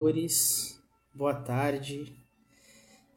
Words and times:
senhores, 0.00 0.82
boa 1.12 1.34
tarde. 1.34 2.16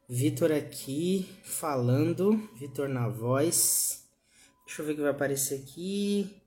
Vitor 0.06 0.52
aqui 0.52 1.26
falando, 1.42 2.36
Vitor 2.54 2.90
na 2.90 3.08
voz. 3.08 4.06
Deixa 4.66 4.82
eu 4.82 4.86
ver 4.86 4.92
o 4.92 4.96
que 4.96 5.00
vai 5.00 5.10
aparecer 5.10 5.62
aqui. 5.62 6.42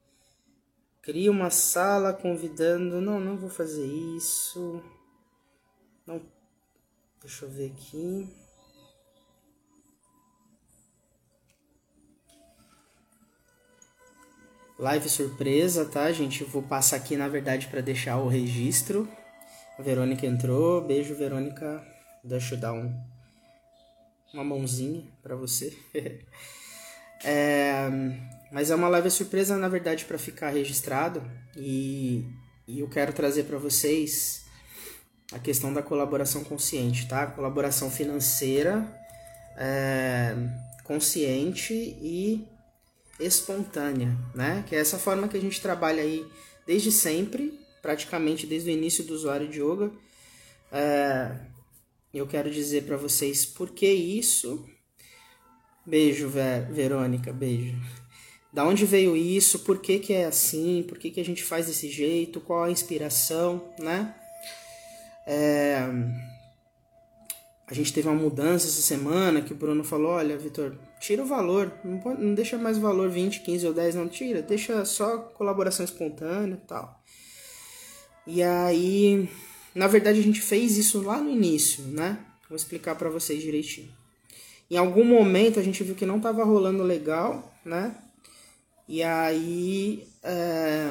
Cria 1.01 1.31
uma 1.31 1.49
sala 1.49 2.13
convidando. 2.13 3.01
Não, 3.01 3.19
não 3.19 3.35
vou 3.35 3.49
fazer 3.49 3.83
isso. 3.85 4.83
Não. 6.05 6.21
Deixa 7.19 7.45
eu 7.45 7.49
ver 7.49 7.71
aqui. 7.71 8.29
Live 14.77 15.09
surpresa, 15.09 15.83
tá, 15.83 16.11
gente? 16.11 16.43
vou 16.43 16.61
passar 16.61 16.97
aqui, 16.97 17.17
na 17.17 17.27
verdade, 17.27 17.67
para 17.67 17.81
deixar 17.81 18.19
o 18.19 18.27
registro. 18.27 19.09
A 19.77 19.81
Verônica 19.83 20.25
entrou. 20.25 20.81
Beijo, 20.81 21.13
Verônica. 21.13 21.83
Deixa 22.23 22.55
eu 22.55 22.59
dar 22.59 22.73
um, 22.73 22.91
uma 24.33 24.43
mãozinha 24.43 25.03
para 25.21 25.35
você. 25.35 25.77
é, 27.23 27.87
mas 28.51 28.71
é 28.71 28.75
uma 28.75 28.89
live 28.89 29.11
surpresa, 29.11 29.55
na 29.55 29.69
verdade, 29.69 30.05
para 30.05 30.17
ficar 30.17 30.49
registrado. 30.49 31.21
E, 31.55 32.25
e 32.67 32.79
eu 32.79 32.89
quero 32.89 33.13
trazer 33.13 33.43
para 33.43 33.59
vocês 33.59 34.45
a 35.31 35.37
questão 35.37 35.71
da 35.71 35.83
colaboração 35.83 36.43
consciente, 36.43 37.07
tá? 37.07 37.27
Colaboração 37.27 37.91
financeira, 37.91 38.83
é, 39.55 40.35
consciente 40.83 41.73
e 41.73 42.47
espontânea, 43.19 44.17
né? 44.33 44.63
Que 44.67 44.75
é 44.75 44.79
essa 44.79 44.97
forma 44.97 45.27
que 45.27 45.37
a 45.37 45.41
gente 45.41 45.61
trabalha 45.61 46.01
aí 46.01 46.25
desde 46.65 46.91
sempre, 46.91 47.59
praticamente 47.81 48.45
desde 48.45 48.69
o 48.69 48.73
início 48.73 49.03
do 49.03 49.13
usuário 49.13 49.47
de 49.47 49.61
yoga. 49.61 49.91
É, 50.71 51.35
eu 52.13 52.27
quero 52.27 52.49
dizer 52.49 52.83
para 52.83 52.97
vocês 52.97 53.45
por 53.45 53.71
que 53.71 53.87
isso. 53.87 54.65
Beijo, 55.85 56.27
Ver, 56.27 56.71
Verônica, 56.71 57.31
beijo. 57.31 57.77
Da 58.51 58.65
onde 58.65 58.85
veio 58.85 59.15
isso? 59.15 59.59
Por 59.59 59.79
que, 59.79 59.99
que 59.99 60.13
é 60.13 60.25
assim? 60.25 60.83
Por 60.87 60.97
que, 60.97 61.11
que 61.11 61.19
a 61.19 61.25
gente 61.25 61.43
faz 61.43 61.67
desse 61.67 61.89
jeito? 61.89 62.41
Qual 62.41 62.63
a 62.63 62.71
inspiração, 62.71 63.73
né? 63.79 64.15
É, 65.25 65.85
a 67.69 67.73
gente 67.73 67.91
teve 67.91 68.07
uma 68.07 68.15
mudança 68.15 68.65
essa 68.65 68.81
semana 68.81 69.41
que 69.41 69.51
o 69.51 69.55
Bruno 69.55 69.83
falou: 69.83 70.11
olha, 70.11 70.37
Vitor, 70.37 70.77
tira 71.01 71.21
o 71.21 71.25
valor, 71.25 71.71
não, 71.83 71.99
pode, 71.99 72.23
não 72.23 72.33
deixa 72.33 72.57
mais 72.57 72.77
o 72.77 72.81
valor 72.81 73.09
20, 73.09 73.41
15 73.41 73.67
ou 73.67 73.73
10, 73.73 73.95
não, 73.95 74.07
tira, 74.07 74.41
deixa 74.41 74.85
só 74.85 75.17
colaboração 75.17 75.83
espontânea 75.83 76.55
e 76.55 76.65
tal. 76.65 77.03
E 78.27 78.43
aí, 78.43 79.29
na 79.73 79.87
verdade, 79.87 80.19
a 80.19 80.23
gente 80.23 80.41
fez 80.41 80.77
isso 80.77 81.01
lá 81.01 81.17
no 81.17 81.29
início, 81.29 81.83
né? 81.85 82.19
Vou 82.49 82.57
explicar 82.57 82.95
para 82.95 83.09
vocês 83.09 83.41
direitinho. 83.41 83.89
Em 84.69 84.75
algum 84.75 85.05
momento 85.05 85.59
a 85.59 85.63
gente 85.63 85.81
viu 85.81 85.95
que 85.95 86.05
não 86.05 86.17
estava 86.17 86.43
rolando 86.43 86.83
legal, 86.83 87.53
né? 87.63 87.95
E 88.87 89.01
aí 89.01 90.05
é, 90.21 90.89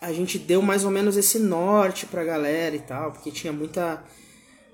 a 0.00 0.12
gente 0.12 0.38
deu 0.38 0.60
mais 0.60 0.84
ou 0.84 0.90
menos 0.90 1.16
esse 1.16 1.38
norte 1.38 2.06
pra 2.06 2.24
galera 2.24 2.74
e 2.74 2.80
tal, 2.80 3.12
porque 3.12 3.30
tinha 3.30 3.52
muita 3.52 4.02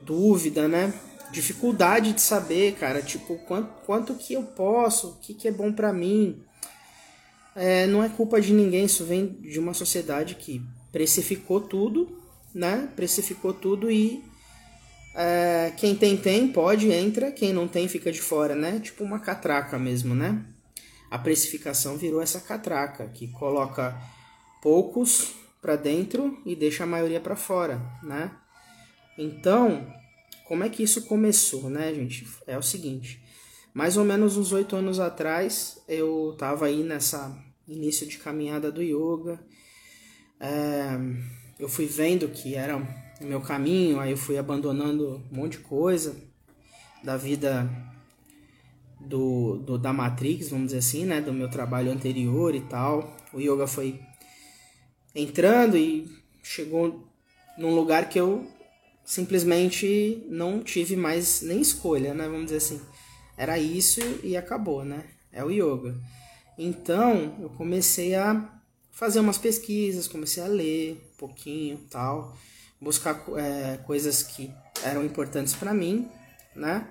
dúvida, 0.01 0.67
né? 0.67 0.95
Dificuldade 1.31 2.15
de 2.15 2.23
saber, 2.23 2.75
cara, 2.77 3.03
tipo, 3.03 3.37
quanto, 3.47 3.69
quanto 3.85 4.15
que 4.15 4.33
eu 4.33 4.43
posso, 4.43 5.11
o 5.11 5.17
que, 5.17 5.35
que 5.35 5.49
é 5.49 5.53
bom 5.53 5.73
para 5.73 5.93
mim. 5.93 6.43
É, 7.55 7.87
não 7.87 8.03
é 8.03 8.09
culpa 8.09 8.41
de 8.41 8.53
ninguém, 8.53 8.85
isso 8.85 9.05
vem 9.05 9.27
de 9.27 9.59
uma 9.59 9.75
sociedade 9.75 10.37
que 10.37 10.63
precificou 10.97 11.61
tudo, 11.61 12.09
né? 12.55 12.91
Precificou 12.97 13.53
tudo 13.53 13.91
e 13.91 14.25
é, 15.15 15.71
quem 15.77 15.95
tem, 15.95 16.17
tem, 16.17 16.49
pode, 16.49 16.91
entra, 16.91 17.31
quem 17.31 17.53
não 17.53 17.69
tem, 17.69 17.87
fica 17.87 18.11
de 18.11 18.23
fora, 18.23 18.55
né? 18.55 18.81
Tipo 18.81 19.05
uma 19.05 19.21
catraca 19.21 19.79
mesmo, 19.79 20.15
né? 20.15 20.43
A 21.11 21.19
precificação 21.19 21.99
virou 21.99 22.23
essa 22.23 22.41
catraca 22.41 23.09
que 23.09 23.29
coloca 23.29 23.95
poucos 24.63 25.35
para 25.61 25.77
dentro 25.77 26.41
e 26.47 26.57
deixa 26.57 26.85
a 26.85 26.87
maioria 26.87 27.21
para 27.21 27.37
fora, 27.37 27.79
né? 28.03 28.31
Então, 29.19 29.87
como 30.49 30.65
é 30.65 30.71
que 30.71 30.83
isso 30.83 31.03
começou, 31.03 31.69
né, 31.69 31.93
gente? 31.93 32.27
É 32.47 32.57
o 32.57 32.63
seguinte, 32.63 33.23
mais 33.75 33.99
ou 33.99 34.05
menos 34.07 34.39
uns 34.39 34.51
oito 34.51 34.75
anos 34.75 34.99
atrás, 34.99 35.79
eu 35.87 36.35
tava 36.39 36.65
aí 36.65 36.83
nessa 36.83 37.37
início 37.69 38.07
de 38.07 38.17
caminhada 38.17 38.73
do 38.73 38.83
yoga, 38.83 39.39
é, 40.41 40.99
eu 41.59 41.69
fui 41.69 41.87
vendo 41.87 42.29
que 42.29 42.55
era 42.55 42.77
o 42.77 43.25
meu 43.25 43.41
caminho, 43.41 43.99
aí 43.99 44.11
eu 44.11 44.17
fui 44.17 44.37
abandonando 44.37 45.23
um 45.31 45.37
monte 45.37 45.59
de 45.59 45.65
coisa 45.65 46.17
da 47.03 47.17
vida 47.17 47.71
do, 49.01 49.59
do 49.59 49.79
da 49.79 49.93
Matrix, 49.93 50.51
vamos 50.51 50.67
dizer 50.67 50.79
assim, 50.79 51.05
né, 51.05 51.21
do 51.21 51.33
meu 51.33 51.49
trabalho 51.49 51.91
anterior 51.91 52.55
e 52.55 52.61
tal. 52.63 53.17
O 53.33 53.41
yoga 53.41 53.67
foi 53.67 54.01
entrando 55.15 55.77
e 55.77 56.11
chegou 56.43 57.09
num 57.57 57.75
lugar 57.75 58.09
que 58.09 58.21
eu 58.21 58.47
simplesmente 59.05 60.27
não 60.29 60.63
tive 60.63 60.97
mais 60.97 61.41
nem 61.43 61.61
escolha, 61.61 62.13
né? 62.13 62.25
Vamos 62.25 62.47
dizer 62.47 62.57
assim. 62.57 62.81
Era 63.37 63.59
isso 63.59 64.01
e 64.23 64.37
acabou, 64.37 64.85
né? 64.85 65.05
É 65.33 65.45
o 65.45 65.51
yoga. 65.51 65.95
Então, 66.59 67.37
eu 67.41 67.51
comecei 67.51 68.15
a 68.15 68.56
fazer 68.97 69.21
umas 69.21 69.37
pesquisas, 69.37 70.09
comecei 70.09 70.43
a 70.43 70.47
ler 70.47 70.95
um 70.95 71.17
pouquinho, 71.19 71.79
tal, 71.91 72.35
buscar 72.81 73.23
é, 73.37 73.77
coisas 73.85 74.23
que 74.23 74.51
eram 74.83 75.05
importantes 75.05 75.55
para 75.55 75.75
mim, 75.75 76.11
né? 76.55 76.89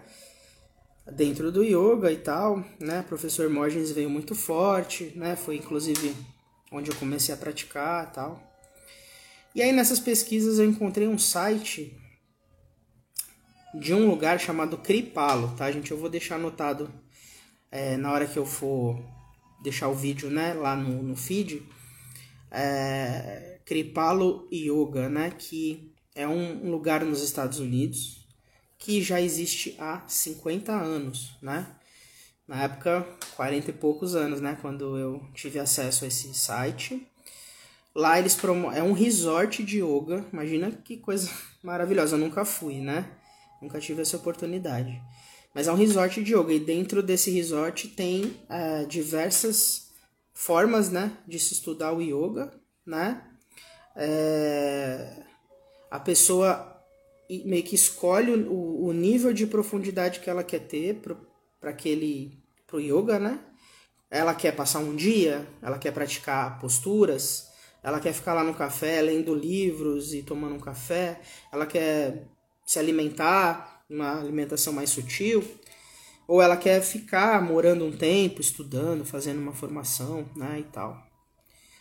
Dentro 1.12 1.52
do 1.52 1.64
yoga 1.64 2.12
e 2.12 2.18
tal, 2.18 2.64
né? 2.80 3.04
Professor 3.08 3.50
Morgens 3.50 3.92
veio 3.92 4.10
muito 4.10 4.36
forte, 4.36 5.14
né? 5.16 5.36
Foi 5.36 5.56
inclusive 5.58 6.16
onde 6.72 6.92
eu 6.92 6.96
comecei 6.96 7.34
a 7.34 7.38
praticar, 7.38 8.12
tal. 8.12 8.40
E 9.56 9.62
aí 9.64 9.72
nessas 9.72 10.00
pesquisas 10.00 10.60
eu 10.60 10.66
encontrei 10.66 11.08
um 11.08 11.18
site 11.18 11.98
de 13.74 13.96
um 13.96 14.08
lugar 14.08 14.40
chamado 14.40 14.78
Cripalo, 14.78 15.56
tá, 15.58 15.72
gente? 15.72 15.90
Eu 15.90 15.98
vou 15.98 16.10
deixar 16.10 16.36
anotado 16.36 16.88
é, 17.72 17.98
na 17.98 18.12
hora 18.12 18.28
que 18.28 18.38
eu 18.38 18.46
for 18.46 19.04
deixar 19.64 19.88
o 19.88 19.96
vídeo, 19.96 20.30
né, 20.30 20.54
lá 20.54 20.76
no, 20.76 21.02
no 21.02 21.16
feed. 21.16 21.64
É, 22.56 23.60
Kripalo 23.66 24.48
Yoga, 24.52 25.10
né, 25.10 25.32
que 25.38 25.92
é 26.16 26.28
um, 26.28 26.72
lugar 26.72 27.04
nos 27.04 27.22
Estados 27.22 27.60
Unidos 27.60 28.26
que 28.78 29.02
já 29.02 29.20
existe 29.20 29.76
há 29.80 30.04
50 30.08 30.72
anos, 30.72 31.36
né? 31.42 31.68
Na 32.48 32.64
época, 32.64 33.08
40 33.36 33.72
e 33.72 33.74
poucos 33.74 34.16
anos, 34.16 34.40
né, 34.40 34.58
quando 34.62 34.98
eu 34.98 35.28
tive 35.34 35.58
acesso 35.58 36.06
a 36.06 36.08
esse 36.08 36.34
site. 36.36 37.08
Lá 37.96 38.20
eles 38.20 38.36
promovem. 38.36 38.78
É 38.78 38.84
um 38.84 38.92
resort 38.92 39.64
de 39.64 39.82
yoga. 39.82 40.24
Imagina 40.32 40.72
que 40.72 40.98
coisa 40.98 41.32
maravilhosa. 41.64 42.16
Eu 42.16 42.20
nunca 42.20 42.46
fui, 42.46 42.80
né? 42.80 43.10
Nunca 43.62 43.80
tive 43.80 44.02
essa 44.04 44.18
oportunidade. 44.18 45.02
Mas 45.54 45.68
é 45.68 45.72
um 45.72 45.76
resort 45.76 46.22
de 46.22 46.36
yoga 46.36 46.54
e 46.54 46.60
dentro 46.60 47.02
desse 47.02 47.32
resort 47.32 47.88
tem 47.88 48.38
é, 48.48 48.86
diversas 48.86 49.85
formas, 50.36 50.92
né, 50.92 51.18
de 51.26 51.40
se 51.40 51.54
estudar 51.54 51.94
o 51.94 52.02
yoga, 52.02 52.52
né? 52.86 53.24
É, 53.96 55.24
a 55.90 56.00
pessoa 56.00 56.74
meio 57.46 57.64
que 57.64 57.74
escolhe 57.74 58.32
o, 58.32 58.86
o, 58.86 58.94
nível 58.94 59.34
de 59.34 59.48
profundidade 59.48 60.20
que 60.20 60.30
ela 60.30 60.44
quer 60.44 60.60
ter 60.60 61.02
para 61.60 61.72
aquele 61.72 62.38
pro 62.68 62.82
yoga, 62.82 63.18
né? 63.18 63.40
Ela 64.12 64.36
quer 64.36 64.52
passar 64.52 64.80
um 64.80 64.96
dia, 64.96 65.48
ela 65.62 65.80
quer 65.80 65.92
praticar 65.92 66.60
posturas, 66.60 67.50
ela 67.82 68.00
quer 68.00 68.14
ficar 68.14 68.34
lá 68.34 68.44
no 68.44 68.54
café 68.54 69.02
lendo 69.02 69.34
livros 69.34 70.14
e 70.14 70.22
tomando 70.22 70.56
um 70.56 70.60
café, 70.60 71.22
ela 71.52 71.66
quer 71.66 72.28
se 72.66 72.78
alimentar, 72.78 73.84
uma 73.90 74.20
alimentação 74.20 74.74
mais 74.74 74.90
sutil, 74.90 75.44
ou 76.28 76.42
ela 76.42 76.58
quer 76.58 76.82
ficar 76.82 77.42
morando 77.42 77.86
um 77.86 77.92
tempo, 77.92 78.42
estudando, 78.42 79.06
fazendo 79.06 79.40
uma 79.40 79.54
formação, 79.54 80.26
né, 80.36 80.60
e 80.60 80.64
tal. 80.64 81.06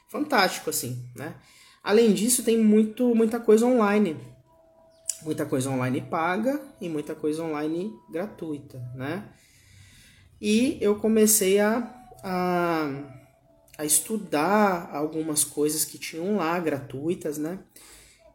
Fantástico 0.08 0.70
assim, 0.70 1.05
né? 1.14 1.35
Além 1.82 2.12
disso, 2.14 2.43
tem 2.43 2.58
muito 2.58 3.14
muita 3.14 3.41
coisa 3.41 3.67
online. 3.67 4.17
Muita 5.23 5.44
coisa 5.46 5.70
online 5.70 6.00
paga 6.02 6.61
e 6.81 6.88
muita 6.88 7.14
coisa 7.14 7.43
online 7.43 7.93
gratuita, 8.11 8.79
né? 8.94 9.29
E 10.41 10.79
eu 10.81 10.96
comecei 10.96 11.58
a, 11.58 11.79
a, 12.23 12.91
a 13.79 13.85
estudar 13.85 14.91
algumas 14.93 15.44
coisas 15.44 15.85
que 15.85 15.99
tinham 15.99 16.37
lá 16.37 16.58
gratuitas, 16.58 17.38
né? 17.38 17.58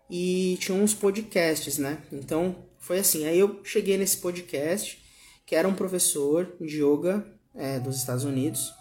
e 0.10 0.58
tinha 0.60 0.76
uns 0.76 0.94
podcasts, 0.94 1.78
né? 1.78 2.02
Então 2.12 2.56
foi 2.80 3.00
assim. 3.00 3.26
Aí 3.26 3.38
eu 3.38 3.62
cheguei 3.64 3.98
nesse 3.98 4.18
podcast, 4.18 5.00
que 5.50 5.56
era 5.56 5.68
um 5.68 5.74
professor 5.74 6.56
de 6.62 6.80
yoga 6.80 7.26
é, 7.56 7.80
dos 7.80 7.98
Estados 7.98 8.24
Unidos. 8.24 8.72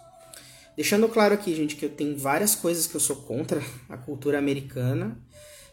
Deixando 0.75 1.09
claro 1.09 1.33
aqui, 1.33 1.55
gente, 1.55 1.75
que 1.75 1.83
eu 1.83 1.89
tenho 1.89 2.15
várias 2.15 2.53
coisas 2.53 2.85
que 2.85 2.93
eu 2.93 2.99
sou 2.99 3.15
contra 3.23 3.59
a 3.89 3.97
cultura 3.97 4.37
americana, 4.37 5.17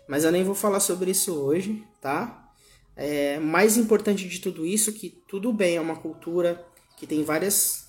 Mas 0.08 0.24
eu 0.24 0.32
nem 0.32 0.42
vou 0.42 0.54
falar 0.54 0.80
sobre 0.80 1.10
isso 1.10 1.34
hoje, 1.34 1.84
tá? 2.00 2.50
É, 2.96 3.38
mais 3.38 3.76
importante 3.76 4.26
de 4.26 4.38
tudo 4.38 4.64
isso 4.64 4.90
que 4.90 5.10
tudo 5.28 5.52
bem, 5.52 5.76
é 5.76 5.80
uma 5.82 5.96
cultura 5.96 6.64
que 6.96 7.06
tem 7.06 7.22
várias 7.22 7.88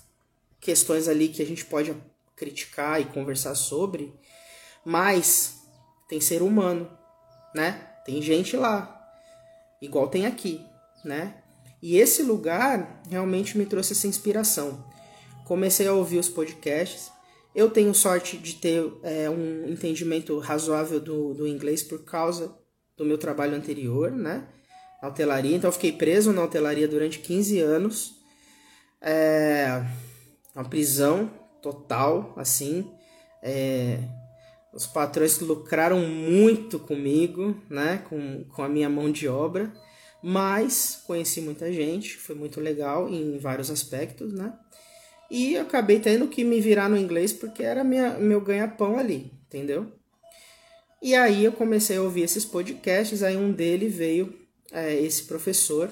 questões 0.60 1.08
ali 1.08 1.28
que 1.28 1.40
a 1.40 1.46
gente 1.46 1.64
pode 1.64 1.96
criticar 2.36 3.00
e 3.00 3.06
conversar 3.06 3.54
sobre, 3.54 4.12
mas 4.84 5.62
tem 6.10 6.20
ser 6.20 6.42
humano, 6.42 6.90
né? 7.54 7.88
Tem 8.04 8.20
gente 8.20 8.54
lá, 8.54 9.10
igual 9.80 10.08
tem 10.08 10.26
aqui, 10.26 10.62
né? 11.02 11.42
E 11.80 11.96
esse 11.96 12.22
lugar 12.22 13.02
realmente 13.08 13.56
me 13.56 13.64
trouxe 13.64 13.92
essa 13.92 14.06
inspiração. 14.06 14.84
Comecei 15.44 15.86
a 15.86 15.92
ouvir 15.92 16.18
os 16.18 16.28
podcasts. 16.28 17.10
Eu 17.54 17.70
tenho 17.70 17.94
sorte 17.94 18.36
de 18.36 18.54
ter 18.54 18.92
é, 19.02 19.30
um 19.30 19.68
entendimento 19.68 20.38
razoável 20.38 21.00
do, 21.00 21.34
do 21.34 21.46
inglês 21.46 21.82
por 21.82 22.04
causa 22.04 22.54
do 22.96 23.04
meu 23.04 23.16
trabalho 23.16 23.54
anterior, 23.54 24.10
né? 24.10 24.48
Na 25.00 25.08
hotelaria. 25.08 25.56
Então, 25.56 25.68
eu 25.68 25.72
fiquei 25.72 25.92
preso 25.92 26.32
na 26.32 26.42
hotelaria 26.42 26.88
durante 26.88 27.20
15 27.20 27.60
anos. 27.60 28.16
É 29.00 29.84
uma 30.54 30.64
prisão 30.64 31.30
total, 31.62 32.34
assim. 32.36 32.90
É, 33.42 34.00
os 34.74 34.86
patrões 34.86 35.38
lucraram 35.38 36.00
muito 36.00 36.78
comigo, 36.78 37.56
né? 37.70 38.04
Com, 38.08 38.44
com 38.44 38.62
a 38.62 38.68
minha 38.68 38.90
mão 38.90 39.10
de 39.10 39.28
obra. 39.28 39.72
Mas 40.22 41.02
conheci 41.06 41.40
muita 41.40 41.72
gente, 41.72 42.16
foi 42.16 42.34
muito 42.34 42.60
legal 42.60 43.08
em 43.08 43.38
vários 43.38 43.70
aspectos, 43.70 44.32
né? 44.32 44.52
E 45.30 45.56
acabei 45.56 46.00
tendo 46.00 46.26
que 46.26 46.42
me 46.42 46.60
virar 46.60 46.88
no 46.88 46.96
inglês 46.96 47.32
porque 47.32 47.62
era 47.62 47.84
minha, 47.84 48.18
meu 48.18 48.40
ganha-pão 48.40 48.98
ali, 48.98 49.32
entendeu? 49.46 49.92
E 51.00 51.14
aí 51.14 51.44
eu 51.44 51.52
comecei 51.52 51.96
a 51.96 52.02
ouvir 52.02 52.22
esses 52.22 52.44
podcasts, 52.44 53.22
aí 53.22 53.36
um 53.36 53.52
dele 53.52 53.88
veio 53.88 54.34
é, 54.72 54.94
esse 54.94 55.24
professor, 55.24 55.88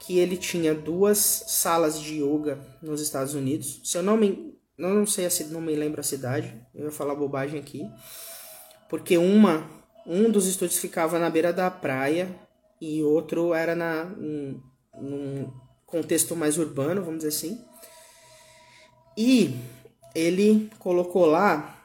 que 0.00 0.18
ele 0.18 0.36
tinha 0.36 0.74
duas 0.74 1.18
salas 1.46 2.00
de 2.00 2.22
yoga 2.22 2.58
nos 2.82 3.00
Estados 3.00 3.34
Unidos. 3.34 3.80
Se 3.84 3.98
eu 3.98 4.02
não 4.02 4.16
me 4.16 4.58
não, 4.76 5.04
sei 5.06 5.28
não 5.50 5.60
me 5.60 5.74
lembro 5.74 6.00
a 6.00 6.04
cidade, 6.04 6.54
eu 6.74 6.84
vou 6.84 6.90
falar 6.90 7.14
bobagem 7.14 7.60
aqui. 7.60 7.86
Porque 8.88 9.18
uma 9.18 9.70
um 10.06 10.30
dos 10.30 10.46
estúdios 10.46 10.80
ficava 10.80 11.18
na 11.18 11.28
beira 11.28 11.52
da 11.52 11.70
praia 11.70 12.34
e 12.80 13.02
outro 13.02 13.52
era 13.52 13.74
na, 13.74 14.04
num, 14.04 14.62
num 14.94 15.52
contexto 15.86 16.34
mais 16.34 16.58
urbano, 16.58 17.02
vamos 17.02 17.18
dizer 17.24 17.28
assim. 17.28 17.64
E 19.16 19.54
ele 20.14 20.70
colocou 20.78 21.26
lá 21.26 21.76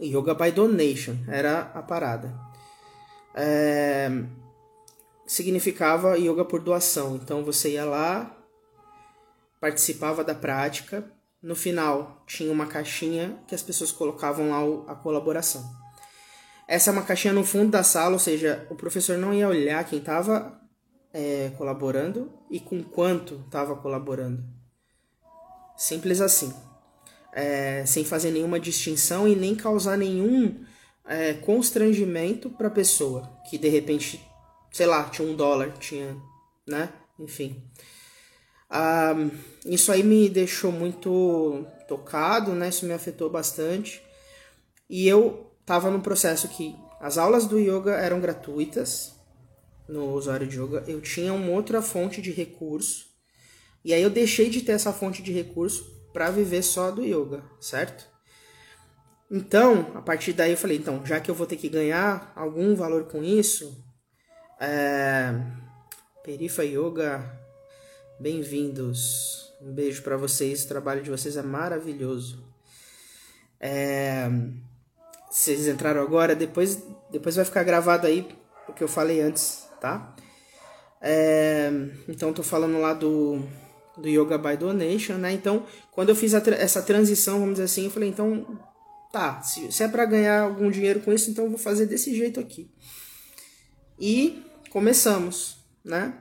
Yoga 0.00 0.34
by 0.34 0.50
Donation, 0.50 1.16
era 1.28 1.70
a 1.74 1.82
parada. 1.82 2.34
É, 3.34 4.10
significava 5.26 6.18
yoga 6.18 6.44
por 6.44 6.60
doação. 6.60 7.16
Então 7.16 7.44
você 7.44 7.72
ia 7.72 7.84
lá, 7.84 8.36
participava 9.60 10.24
da 10.24 10.34
prática, 10.34 11.04
no 11.42 11.54
final 11.54 12.22
tinha 12.26 12.52
uma 12.52 12.66
caixinha 12.66 13.38
que 13.46 13.54
as 13.54 13.62
pessoas 13.62 13.92
colocavam 13.92 14.50
lá 14.50 14.92
a 14.92 14.94
colaboração. 14.94 15.62
Essa 16.74 16.90
é 16.90 16.92
uma 16.92 17.04
caixinha 17.04 17.32
no 17.32 17.44
fundo 17.44 17.70
da 17.70 17.84
sala, 17.84 18.14
ou 18.14 18.18
seja, 18.18 18.66
o 18.68 18.74
professor 18.74 19.16
não 19.16 19.32
ia 19.32 19.46
olhar 19.46 19.84
quem 19.84 20.00
estava 20.00 20.60
é, 21.12 21.52
colaborando 21.56 22.32
e 22.50 22.58
com 22.58 22.82
quanto 22.82 23.44
estava 23.46 23.76
colaborando. 23.76 24.42
Simples 25.76 26.20
assim. 26.20 26.52
É, 27.32 27.86
sem 27.86 28.04
fazer 28.04 28.32
nenhuma 28.32 28.58
distinção 28.58 29.28
e 29.28 29.36
nem 29.36 29.54
causar 29.54 29.96
nenhum 29.96 30.64
é, 31.06 31.34
constrangimento 31.34 32.50
para 32.50 32.66
a 32.66 32.72
pessoa 32.72 33.38
que 33.48 33.56
de 33.56 33.68
repente, 33.68 34.20
sei 34.72 34.86
lá, 34.86 35.04
tinha 35.04 35.28
um 35.28 35.36
dólar, 35.36 35.74
tinha, 35.78 36.16
né? 36.66 36.92
Enfim. 37.20 37.62
Ah, 38.68 39.14
isso 39.64 39.92
aí 39.92 40.02
me 40.02 40.28
deixou 40.28 40.72
muito 40.72 41.64
tocado, 41.86 42.52
né? 42.52 42.68
Isso 42.68 42.84
me 42.84 42.92
afetou 42.94 43.30
bastante. 43.30 44.02
E 44.90 45.06
eu 45.06 45.53
tava 45.66 45.90
no 45.90 46.00
processo 46.00 46.48
que 46.48 46.76
as 47.00 47.18
aulas 47.18 47.46
do 47.46 47.58
yoga 47.58 47.92
eram 47.92 48.20
gratuitas 48.20 49.14
no 49.88 50.12
usuário 50.12 50.46
de 50.46 50.60
yoga. 50.60 50.84
Eu 50.86 51.00
tinha 51.00 51.32
uma 51.32 51.50
outra 51.50 51.82
fonte 51.82 52.22
de 52.22 52.30
recurso. 52.30 53.06
E 53.84 53.92
aí 53.92 54.02
eu 54.02 54.10
deixei 54.10 54.48
de 54.48 54.62
ter 54.62 54.72
essa 54.72 54.92
fonte 54.92 55.22
de 55.22 55.32
recurso 55.32 55.84
para 56.12 56.30
viver 56.30 56.62
só 56.62 56.90
do 56.90 57.04
yoga, 57.04 57.42
certo? 57.60 58.06
Então, 59.30 59.92
a 59.94 60.00
partir 60.00 60.32
daí 60.32 60.52
eu 60.52 60.56
falei, 60.56 60.78
então, 60.78 61.04
já 61.04 61.20
que 61.20 61.30
eu 61.30 61.34
vou 61.34 61.46
ter 61.46 61.56
que 61.56 61.68
ganhar 61.68 62.32
algum 62.36 62.74
valor 62.74 63.04
com 63.04 63.22
isso, 63.22 63.84
é... 64.60 65.34
Perifa 66.22 66.64
Yoga, 66.64 67.38
bem-vindos. 68.18 69.52
Um 69.60 69.74
beijo 69.74 70.02
para 70.02 70.16
vocês, 70.16 70.64
o 70.64 70.68
trabalho 70.68 71.02
de 71.02 71.10
vocês 71.10 71.36
é 71.36 71.42
maravilhoso. 71.42 72.46
É 73.60 74.30
vocês 75.34 75.66
entraram 75.66 76.00
agora, 76.00 76.36
depois, 76.36 76.80
depois 77.10 77.34
vai 77.34 77.44
ficar 77.44 77.64
gravado 77.64 78.06
aí 78.06 78.24
o 78.68 78.72
que 78.72 78.84
eu 78.84 78.86
falei 78.86 79.20
antes, 79.20 79.66
tá? 79.80 80.14
É, 81.02 81.72
então, 82.08 82.32
tô 82.32 82.44
falando 82.44 82.78
lá 82.80 82.94
do, 82.94 83.42
do 83.98 84.08
Yoga 84.08 84.38
by 84.38 84.56
Donation, 84.56 85.14
né? 85.14 85.32
Então, 85.32 85.66
quando 85.90 86.10
eu 86.10 86.14
fiz 86.14 86.34
essa 86.34 86.80
transição, 86.82 87.40
vamos 87.40 87.54
dizer 87.54 87.64
assim, 87.64 87.86
eu 87.86 87.90
falei, 87.90 88.10
então, 88.10 88.60
tá, 89.12 89.42
se, 89.42 89.72
se 89.72 89.82
é 89.82 89.88
para 89.88 90.04
ganhar 90.04 90.42
algum 90.42 90.70
dinheiro 90.70 91.00
com 91.00 91.12
isso, 91.12 91.28
então 91.32 91.46
eu 91.46 91.50
vou 91.50 91.58
fazer 91.58 91.86
desse 91.86 92.14
jeito 92.14 92.38
aqui. 92.38 92.70
E 93.98 94.40
começamos, 94.70 95.56
né? 95.84 96.16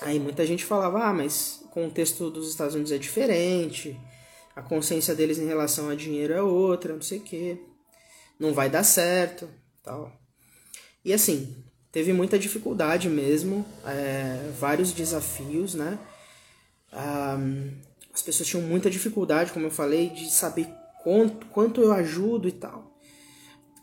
Aí 0.00 0.18
muita 0.18 0.46
gente 0.46 0.64
falava, 0.64 1.04
ah, 1.04 1.12
mas 1.12 1.60
o 1.66 1.68
contexto 1.68 2.30
dos 2.30 2.48
Estados 2.48 2.74
Unidos 2.74 2.92
é 2.92 2.98
diferente, 2.98 4.00
a 4.56 4.62
consciência 4.62 5.14
deles 5.14 5.38
em 5.38 5.46
relação 5.46 5.90
a 5.90 5.94
dinheiro 5.94 6.32
é 6.32 6.40
outra, 6.42 6.94
não 6.94 7.02
sei 7.02 7.18
o 7.18 7.22
quê 7.22 7.60
não 8.42 8.52
vai 8.52 8.68
dar 8.68 8.82
certo, 8.82 9.48
tal. 9.84 10.12
E 11.04 11.12
assim, 11.12 11.54
teve 11.92 12.12
muita 12.12 12.36
dificuldade 12.36 13.08
mesmo, 13.08 13.64
é, 13.86 14.50
vários 14.58 14.92
desafios, 14.92 15.74
né? 15.74 15.96
Um, 16.92 17.70
as 18.12 18.20
pessoas 18.20 18.48
tinham 18.48 18.66
muita 18.66 18.90
dificuldade, 18.90 19.52
como 19.52 19.66
eu 19.66 19.70
falei, 19.70 20.10
de 20.10 20.28
saber 20.28 20.66
quanto, 21.04 21.46
quanto 21.46 21.80
eu 21.80 21.92
ajudo 21.92 22.48
e 22.48 22.52
tal. 22.52 22.98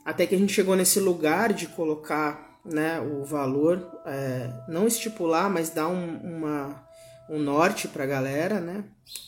Até 0.03 0.27
que 0.27 0.35
a 0.35 0.37
gente 0.37 0.53
chegou 0.53 0.75
nesse 0.75 0.99
lugar 0.99 1.53
de 1.53 1.67
colocar 1.67 2.59
né, 2.65 2.99
o 2.99 3.23
valor, 3.23 4.01
é, 4.05 4.51
não 4.67 4.87
estipular, 4.87 5.49
mas 5.49 5.69
dar 5.69 5.87
um, 5.87 6.17
uma, 6.17 6.85
um 7.29 7.39
norte 7.39 7.87
pra 7.87 8.05
galera, 8.05 8.59
né? 8.59 8.83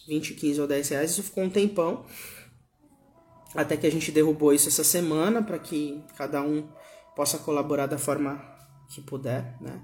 20, 0.08 0.34
15 0.34 0.62
ou 0.62 0.68
10 0.68 0.90
reais, 0.90 1.12
isso 1.12 1.24
ficou 1.24 1.46
um 1.46 1.50
tempão. 1.50 2.06
Até 3.54 3.76
que 3.76 3.86
a 3.86 3.92
gente 3.92 4.12
derrubou 4.12 4.54
isso 4.54 4.70
essa 4.70 4.84
semana 4.84 5.42
para 5.42 5.60
que 5.60 6.02
cada 6.18 6.42
um 6.42 6.68
possa 7.16 7.38
colaborar 7.38 7.86
da 7.86 7.98
forma 7.98 8.42
que 8.90 9.02
puder, 9.02 9.58
né? 9.62 9.82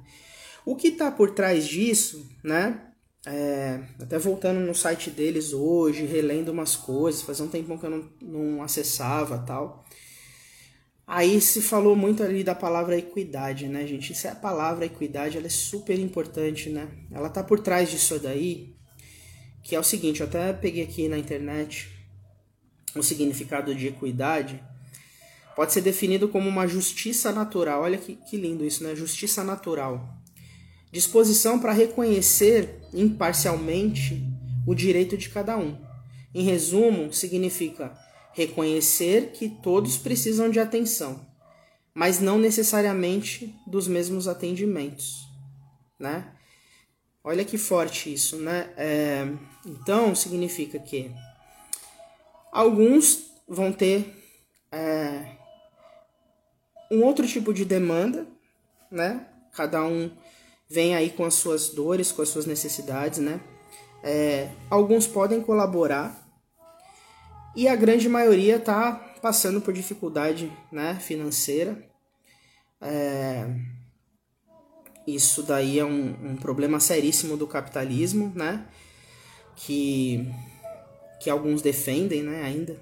O 0.65 0.75
que 0.75 0.89
está 0.89 1.11
por 1.11 1.31
trás 1.31 1.67
disso, 1.67 2.29
né? 2.43 2.83
É, 3.25 3.81
até 4.01 4.17
voltando 4.17 4.59
no 4.59 4.73
site 4.73 5.09
deles 5.09 5.51
hoje, 5.51 6.05
relendo 6.05 6.49
umas 6.49 6.75
coisas, 6.75 7.21
fazia 7.21 7.43
um 7.43 7.49
tempão 7.49 7.77
que 7.77 7.85
eu 7.85 7.89
não, 7.89 8.09
não 8.21 8.63
acessava 8.63 9.39
tal. 9.39 9.85
Aí 11.05 11.39
se 11.39 11.61
falou 11.61 11.95
muito 11.95 12.21
ali 12.21 12.43
da 12.43 12.55
palavra 12.55 12.97
equidade, 12.97 13.67
né, 13.67 13.85
gente? 13.87 14.13
Isso 14.13 14.27
é 14.27 14.31
a 14.31 14.35
palavra 14.35 14.85
equidade, 14.85 15.37
ela 15.37 15.47
é 15.47 15.49
super 15.49 15.97
importante, 15.97 16.69
né? 16.69 16.89
Ela 17.11 17.29
tá 17.29 17.43
por 17.43 17.59
trás 17.59 17.89
disso 17.89 18.19
daí, 18.19 18.75
que 19.63 19.75
é 19.75 19.79
o 19.79 19.83
seguinte, 19.83 20.21
eu 20.21 20.27
até 20.27 20.53
peguei 20.53 20.83
aqui 20.83 21.07
na 21.07 21.17
internet 21.17 21.96
o 22.97 23.03
significado 23.03 23.73
de 23.73 23.87
equidade 23.87 24.61
pode 25.55 25.73
ser 25.73 25.81
definido 25.81 26.27
como 26.27 26.47
uma 26.47 26.67
justiça 26.67 27.31
natural. 27.31 27.81
Olha 27.81 27.97
que, 27.97 28.15
que 28.15 28.37
lindo 28.37 28.63
isso, 28.63 28.83
né? 28.83 28.95
Justiça 28.95 29.43
natural. 29.43 30.17
Disposição 30.91 31.59
para 31.59 31.73
reconhecer 31.73 32.79
imparcialmente 32.93 34.23
o 34.65 34.75
direito 34.75 35.17
de 35.17 35.29
cada 35.29 35.57
um. 35.57 35.77
Em 36.33 36.43
resumo, 36.43 37.11
significa 37.11 37.97
reconhecer 38.33 39.31
que 39.31 39.49
todos 39.49 39.97
precisam 39.97 40.49
de 40.49 40.59
atenção, 40.59 41.25
mas 41.93 42.19
não 42.19 42.37
necessariamente 42.37 43.55
dos 43.65 43.87
mesmos 43.87 44.27
atendimentos, 44.27 45.27
né? 45.99 46.33
Olha 47.23 47.43
que 47.43 47.57
forte 47.57 48.13
isso, 48.13 48.37
né? 48.37 48.69
É, 48.77 49.27
então 49.65 50.13
significa 50.13 50.77
que 50.77 51.11
Alguns 52.57 53.33
vão 53.47 53.71
ter 53.71 54.15
é, 54.71 55.37
um 56.91 57.03
outro 57.03 57.27
tipo 57.27 57.53
de 57.53 57.63
demanda, 57.63 58.25
né? 58.89 59.27
Cada 59.53 59.85
um 59.85 60.09
vem 60.67 60.95
aí 60.95 61.11
com 61.11 61.23
as 61.23 61.35
suas 61.35 61.69
dores, 61.69 62.11
com 62.11 62.23
as 62.23 62.29
suas 62.29 62.47
necessidades, 62.47 63.19
né? 63.19 63.39
É, 64.01 64.49
alguns 64.71 65.05
podem 65.05 65.39
colaborar 65.39 66.27
e 67.55 67.67
a 67.67 67.75
grande 67.75 68.09
maioria 68.09 68.55
está 68.55 68.93
passando 69.21 69.61
por 69.61 69.71
dificuldade 69.71 70.51
né, 70.71 70.95
financeira. 70.95 71.87
É, 72.81 73.53
isso 75.05 75.43
daí 75.43 75.77
é 75.77 75.85
um, 75.85 76.31
um 76.31 76.35
problema 76.35 76.79
seríssimo 76.79 77.37
do 77.37 77.45
capitalismo, 77.45 78.31
né? 78.33 78.65
Que, 79.55 80.27
que 81.19 81.29
alguns 81.29 81.61
defendem 81.61 82.23
né, 82.23 82.43
ainda. 82.43 82.75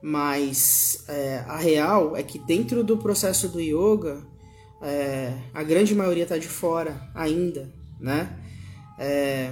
Mas 0.00 1.04
é, 1.08 1.38
a 1.46 1.56
real 1.56 2.16
é 2.16 2.22
que 2.22 2.38
dentro 2.38 2.84
do 2.84 2.98
processo 2.98 3.48
do 3.48 3.60
yoga, 3.60 4.22
é, 4.82 5.32
a 5.54 5.62
grande 5.62 5.94
maioria 5.94 6.24
está 6.24 6.36
de 6.36 6.48
fora 6.48 7.00
ainda, 7.14 7.72
né? 7.98 8.38
É, 8.98 9.50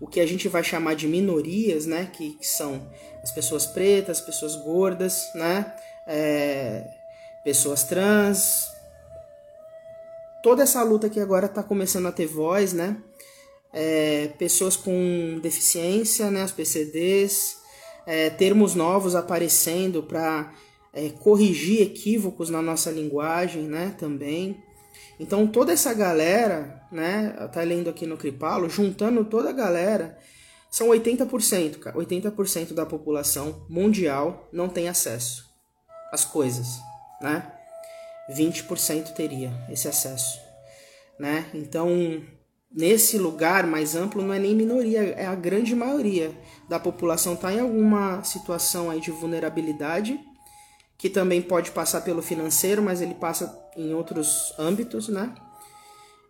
o 0.00 0.06
que 0.06 0.20
a 0.20 0.26
gente 0.26 0.48
vai 0.48 0.64
chamar 0.64 0.94
de 0.94 1.06
minorias, 1.06 1.86
né? 1.86 2.10
Que, 2.12 2.32
que 2.32 2.46
são 2.46 2.90
as 3.22 3.30
pessoas 3.30 3.64
pretas, 3.64 4.20
pessoas 4.20 4.56
gordas, 4.56 5.30
né? 5.34 5.72
É, 6.06 6.84
pessoas 7.44 7.84
trans, 7.84 8.66
toda 10.42 10.64
essa 10.64 10.82
luta 10.82 11.08
que 11.08 11.20
agora 11.20 11.46
está 11.46 11.62
começando 11.62 12.06
a 12.06 12.12
ter 12.12 12.26
voz, 12.26 12.72
né? 12.72 12.96
É, 13.78 14.28
pessoas 14.38 14.74
com 14.74 15.38
deficiência, 15.42 16.30
né? 16.30 16.42
As 16.42 16.50
PCDs, 16.50 17.58
é, 18.06 18.30
termos 18.30 18.74
novos 18.74 19.14
aparecendo 19.14 20.02
para 20.02 20.50
é, 20.94 21.10
corrigir 21.10 21.82
equívocos 21.82 22.48
na 22.48 22.62
nossa 22.62 22.90
linguagem, 22.90 23.64
né? 23.64 23.94
Também. 23.98 24.56
Então 25.20 25.46
toda 25.46 25.74
essa 25.74 25.92
galera, 25.92 26.82
né? 26.90 27.30
Tá 27.52 27.60
lendo 27.60 27.90
aqui 27.90 28.06
no 28.06 28.16
Cripalo, 28.16 28.70
juntando 28.70 29.22
toda 29.26 29.50
a 29.50 29.52
galera, 29.52 30.16
são 30.70 30.88
80%, 30.88 31.78
cara. 31.78 31.96
80% 31.96 32.72
da 32.72 32.86
população 32.86 33.66
mundial 33.68 34.48
não 34.50 34.70
tem 34.70 34.88
acesso 34.88 35.44
às 36.10 36.24
coisas, 36.24 36.66
né? 37.20 37.52
20% 38.30 39.14
teria 39.14 39.52
esse 39.70 39.86
acesso, 39.86 40.40
né? 41.18 41.46
Então, 41.54 42.22
nesse 42.76 43.16
lugar 43.16 43.66
mais 43.66 43.96
amplo 43.96 44.22
não 44.22 44.34
é 44.34 44.38
nem 44.38 44.54
minoria, 44.54 45.00
é 45.00 45.24
a 45.24 45.34
grande 45.34 45.74
maioria 45.74 46.30
da 46.68 46.78
população 46.78 47.32
está 47.32 47.50
em 47.50 47.58
alguma 47.58 48.22
situação 48.22 48.90
aí 48.90 49.00
de 49.00 49.10
vulnerabilidade, 49.10 50.20
que 50.98 51.08
também 51.08 51.40
pode 51.40 51.70
passar 51.70 52.02
pelo 52.02 52.20
financeiro, 52.20 52.82
mas 52.82 53.00
ele 53.00 53.14
passa 53.14 53.58
em 53.74 53.94
outros 53.94 54.52
âmbitos, 54.58 55.08
né? 55.08 55.34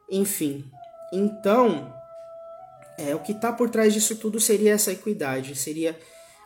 Enfim, 0.08 0.64
então, 1.12 1.92
é, 2.96 3.12
o 3.12 3.18
que 3.18 3.32
está 3.32 3.52
por 3.52 3.68
trás 3.68 3.92
disso 3.92 4.14
tudo 4.14 4.38
seria 4.38 4.72
essa 4.72 4.92
equidade, 4.92 5.56
seria 5.56 5.98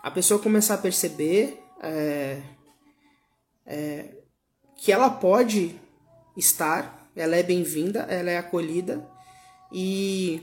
a 0.02 0.11
pessoa 0.11 0.40
começar 0.40 0.75
a 0.75 0.78
perceber 0.78 1.62
é, 1.83 2.40
é, 3.66 4.14
que 4.76 4.90
ela 4.90 5.11
pode 5.11 5.78
estar, 6.37 7.11
ela 7.14 7.37
é 7.37 7.42
bem-vinda, 7.42 8.00
ela 8.09 8.30
é 8.30 8.38
acolhida 8.38 9.07
e 9.72 10.42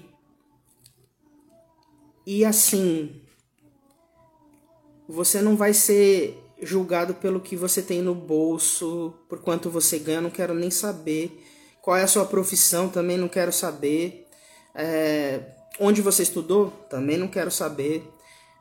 e 2.25 2.43
assim 2.45 3.21
você 5.07 5.41
não 5.41 5.55
vai 5.55 5.73
ser 5.73 6.37
julgado 6.61 7.13
pelo 7.15 7.39
que 7.39 7.55
você 7.55 7.81
tem 7.81 8.01
no 8.01 8.13
bolso, 8.13 9.13
por 9.29 9.39
quanto 9.39 9.69
você 9.69 9.99
ganha, 9.99 10.19
não 10.19 10.29
quero 10.29 10.53
nem 10.53 10.69
saber. 10.69 11.43
Qual 11.81 11.95
é 11.95 12.03
a 12.03 12.07
sua 12.07 12.25
profissão, 12.25 12.89
também 12.89 13.15
não 13.15 13.29
quero 13.29 13.53
saber. 13.53 14.27
É, 14.75 15.39
onde 15.79 16.01
você 16.01 16.23
estudou, 16.23 16.71
também 16.89 17.15
não 17.15 17.29
quero 17.29 17.49
saber. 17.49 18.11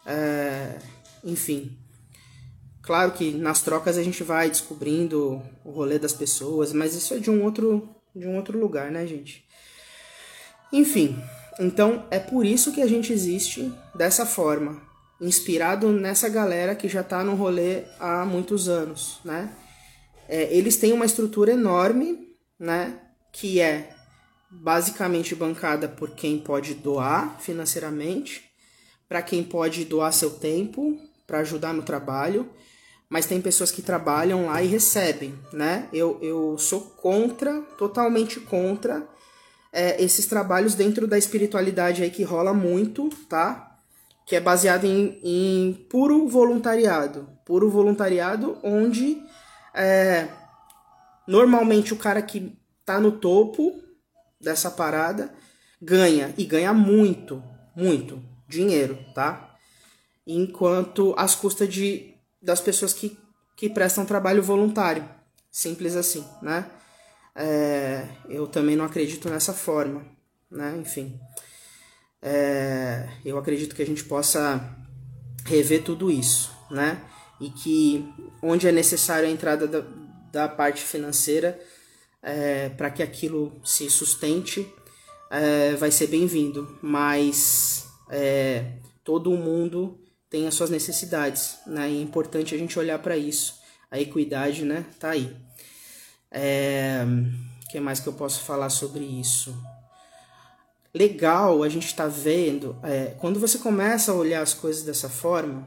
É, 0.06 0.78
enfim, 1.24 1.76
Claro 2.86 3.10
que 3.10 3.32
nas 3.32 3.62
trocas 3.62 3.98
a 3.98 4.02
gente 4.02 4.22
vai 4.22 4.48
descobrindo 4.48 5.42
o 5.64 5.72
rolê 5.72 5.98
das 5.98 6.12
pessoas, 6.12 6.72
mas 6.72 6.94
isso 6.94 7.14
é 7.14 7.18
de 7.18 7.28
um 7.28 7.42
outro, 7.42 7.88
de 8.14 8.28
um 8.28 8.36
outro 8.36 8.56
lugar, 8.56 8.92
né, 8.92 9.04
gente? 9.04 9.44
Enfim, 10.72 11.16
então 11.58 12.06
é 12.10 12.18
por 12.18 12.44
isso 12.44 12.72
que 12.72 12.82
a 12.82 12.86
gente 12.86 13.12
existe 13.12 13.72
dessa 13.94 14.26
forma, 14.26 14.82
inspirado 15.20 15.90
nessa 15.92 16.28
galera 16.28 16.74
que 16.74 16.88
já 16.88 17.02
tá 17.02 17.22
no 17.24 17.34
rolê 17.34 17.84
há 17.98 18.24
muitos 18.24 18.68
anos, 18.68 19.20
né? 19.24 19.52
É, 20.28 20.54
eles 20.54 20.76
têm 20.76 20.92
uma 20.92 21.06
estrutura 21.06 21.52
enorme, 21.52 22.36
né? 22.58 23.00
Que 23.32 23.60
é 23.60 23.94
basicamente 24.50 25.34
bancada 25.34 25.88
por 25.88 26.10
quem 26.10 26.38
pode 26.38 26.74
doar 26.74 27.40
financeiramente, 27.40 28.44
para 29.08 29.22
quem 29.22 29.42
pode 29.42 29.84
doar 29.84 30.12
seu 30.12 30.30
tempo 30.30 30.98
para 31.26 31.40
ajudar 31.40 31.72
no 31.72 31.82
trabalho 31.82 32.48
mas 33.08 33.26
tem 33.26 33.40
pessoas 33.40 33.70
que 33.70 33.82
trabalham 33.82 34.46
lá 34.46 34.62
e 34.62 34.66
recebem, 34.66 35.34
né? 35.52 35.88
Eu, 35.92 36.18
eu 36.20 36.58
sou 36.58 36.80
contra, 36.80 37.60
totalmente 37.78 38.40
contra 38.40 39.06
é, 39.76 40.02
esses 40.02 40.24
trabalhos 40.24 40.74
dentro 40.74 41.06
da 41.06 41.18
espiritualidade 41.18 42.02
aí 42.02 42.10
que 42.10 42.22
rola 42.22 42.54
muito, 42.54 43.10
tá? 43.28 43.78
Que 44.24 44.34
é 44.34 44.40
baseado 44.40 44.86
em, 44.86 45.20
em 45.22 45.74
puro 45.90 46.26
voluntariado. 46.26 47.28
Puro 47.44 47.68
voluntariado 47.68 48.56
onde 48.62 49.22
é, 49.74 50.28
normalmente 51.28 51.92
o 51.92 51.96
cara 51.98 52.22
que 52.22 52.58
tá 52.86 52.98
no 52.98 53.12
topo 53.12 53.78
dessa 54.40 54.70
parada 54.70 55.30
ganha, 55.80 56.32
e 56.38 56.46
ganha 56.46 56.72
muito, 56.72 57.44
muito 57.76 58.18
dinheiro, 58.48 58.98
tá? 59.14 59.56
Enquanto 60.26 61.14
as 61.18 61.34
custas 61.34 61.68
de 61.68 62.14
das 62.40 62.60
pessoas 62.60 62.94
que, 62.94 63.18
que 63.54 63.68
prestam 63.68 64.06
trabalho 64.06 64.42
voluntário. 64.42 65.06
Simples 65.50 65.96
assim, 65.96 66.24
né? 66.40 66.64
É, 67.36 68.08
eu 68.30 68.46
também 68.46 68.74
não 68.74 68.86
acredito 68.86 69.28
nessa 69.28 69.52
forma, 69.52 70.06
né? 70.50 70.74
Enfim. 70.80 71.20
É, 72.22 73.08
eu 73.24 73.36
acredito 73.36 73.76
que 73.76 73.82
a 73.82 73.86
gente 73.86 74.04
possa 74.04 74.74
rever 75.44 75.84
tudo 75.84 76.10
isso, 76.10 76.50
né? 76.70 77.04
E 77.38 77.50
que 77.50 78.08
onde 78.42 78.66
é 78.66 78.72
necessário 78.72 79.28
a 79.28 79.30
entrada 79.30 79.68
da, 79.68 79.84
da 80.32 80.48
parte 80.48 80.82
financeira 80.82 81.60
é, 82.22 82.70
para 82.70 82.90
que 82.90 83.02
aquilo 83.02 83.60
se 83.62 83.90
sustente, 83.90 84.66
é, 85.30 85.74
vai 85.74 85.90
ser 85.90 86.06
bem-vindo. 86.06 86.78
Mas 86.80 87.86
é, 88.10 88.78
todo 89.04 89.30
mundo 89.32 90.00
tem 90.30 90.48
as 90.48 90.54
suas 90.54 90.70
necessidades, 90.70 91.58
né? 91.66 91.90
E 91.90 91.98
é 91.98 92.02
importante 92.02 92.54
a 92.54 92.58
gente 92.58 92.78
olhar 92.78 92.98
para 92.98 93.16
isso. 93.16 93.54
A 93.90 94.00
equidade, 94.00 94.64
né? 94.64 94.86
Tá 94.98 95.10
aí. 95.10 95.45
É... 96.38 97.02
Que 97.70 97.80
mais 97.80 97.98
que 97.98 98.06
eu 98.06 98.12
posso 98.12 98.42
falar 98.42 98.68
sobre 98.68 99.04
isso? 99.04 99.56
Legal 100.94 101.62
a 101.62 101.68
gente 101.68 101.86
está 101.86 102.06
vendo, 102.06 102.78
é, 102.82 103.14
quando 103.18 103.40
você 103.40 103.58
começa 103.58 104.12
a 104.12 104.14
olhar 104.14 104.40
as 104.40 104.54
coisas 104.54 104.82
dessa 104.82 105.08
forma, 105.08 105.66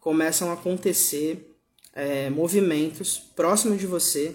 começam 0.00 0.50
a 0.50 0.54
acontecer 0.54 1.56
é, 1.92 2.30
movimentos 2.30 3.18
próximos 3.18 3.78
de 3.78 3.86
você. 3.86 4.34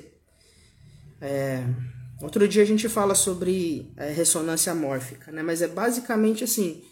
É, 1.20 1.64
outro 2.22 2.48
dia 2.48 2.64
a 2.64 2.66
gente 2.66 2.88
fala 2.88 3.16
sobre 3.16 3.92
é, 3.98 4.10
ressonância 4.12 4.74
mórfica, 4.76 5.32
né? 5.32 5.42
mas 5.42 5.62
é 5.62 5.68
basicamente 5.68 6.44
assim: 6.44 6.84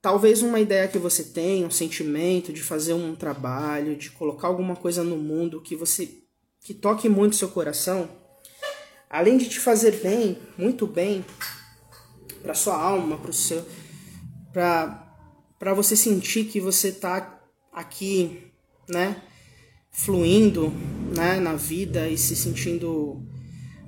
talvez 0.00 0.40
uma 0.40 0.60
ideia 0.60 0.88
que 0.88 0.98
você 0.98 1.24
tem, 1.24 1.64
um 1.64 1.70
sentimento 1.70 2.52
de 2.52 2.62
fazer 2.62 2.94
um 2.94 3.14
trabalho, 3.14 3.96
de 3.96 4.10
colocar 4.10 4.48
alguma 4.48 4.76
coisa 4.76 5.02
no 5.02 5.16
mundo 5.16 5.60
que 5.60 5.76
você 5.76 6.23
que 6.64 6.72
toque 6.72 7.08
muito 7.10 7.36
seu 7.36 7.48
coração, 7.48 8.08
além 9.08 9.36
de 9.36 9.48
te 9.48 9.60
fazer 9.60 10.00
bem, 10.02 10.38
muito 10.58 10.86
bem 10.86 11.24
para 12.42 12.54
sua 12.54 12.76
alma, 12.76 13.18
para 13.18 13.30
o 13.30 13.34
seu 13.34 13.64
para 14.52 15.02
para 15.58 15.72
você 15.72 15.96
sentir 15.96 16.46
que 16.46 16.60
você 16.60 16.90
tá 16.92 17.40
aqui, 17.72 18.50
né, 18.88 19.22
fluindo, 19.90 20.70
né, 21.16 21.38
na 21.38 21.54
vida 21.54 22.08
e 22.08 22.18
se 22.18 22.34
sentindo 22.34 23.22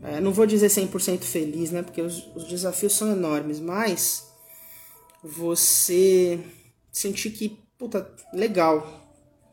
é, 0.03 0.21
não 0.21 0.33
vou 0.33 0.47
dizer 0.47 0.69
100% 0.69 1.23
feliz, 1.23 1.71
né, 1.71 1.83
porque 1.83 2.01
os, 2.01 2.29
os 2.37 2.45
desafios 2.45 2.93
são 2.93 3.11
enormes, 3.11 3.59
mas 3.59 4.27
você 5.23 6.39
sentir 6.93 7.31
que, 7.31 7.59
puta, 7.77 8.11
legal, 8.33 9.11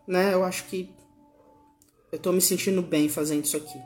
né? 0.08 0.34
Eu 0.34 0.44
acho 0.44 0.66
que 0.66 0.90
eu 2.14 2.20
tô 2.20 2.32
me 2.32 2.40
sentindo 2.40 2.80
bem 2.84 3.10
fazendo 3.10 3.44
isso 3.44 3.58
aqui. 3.58 3.82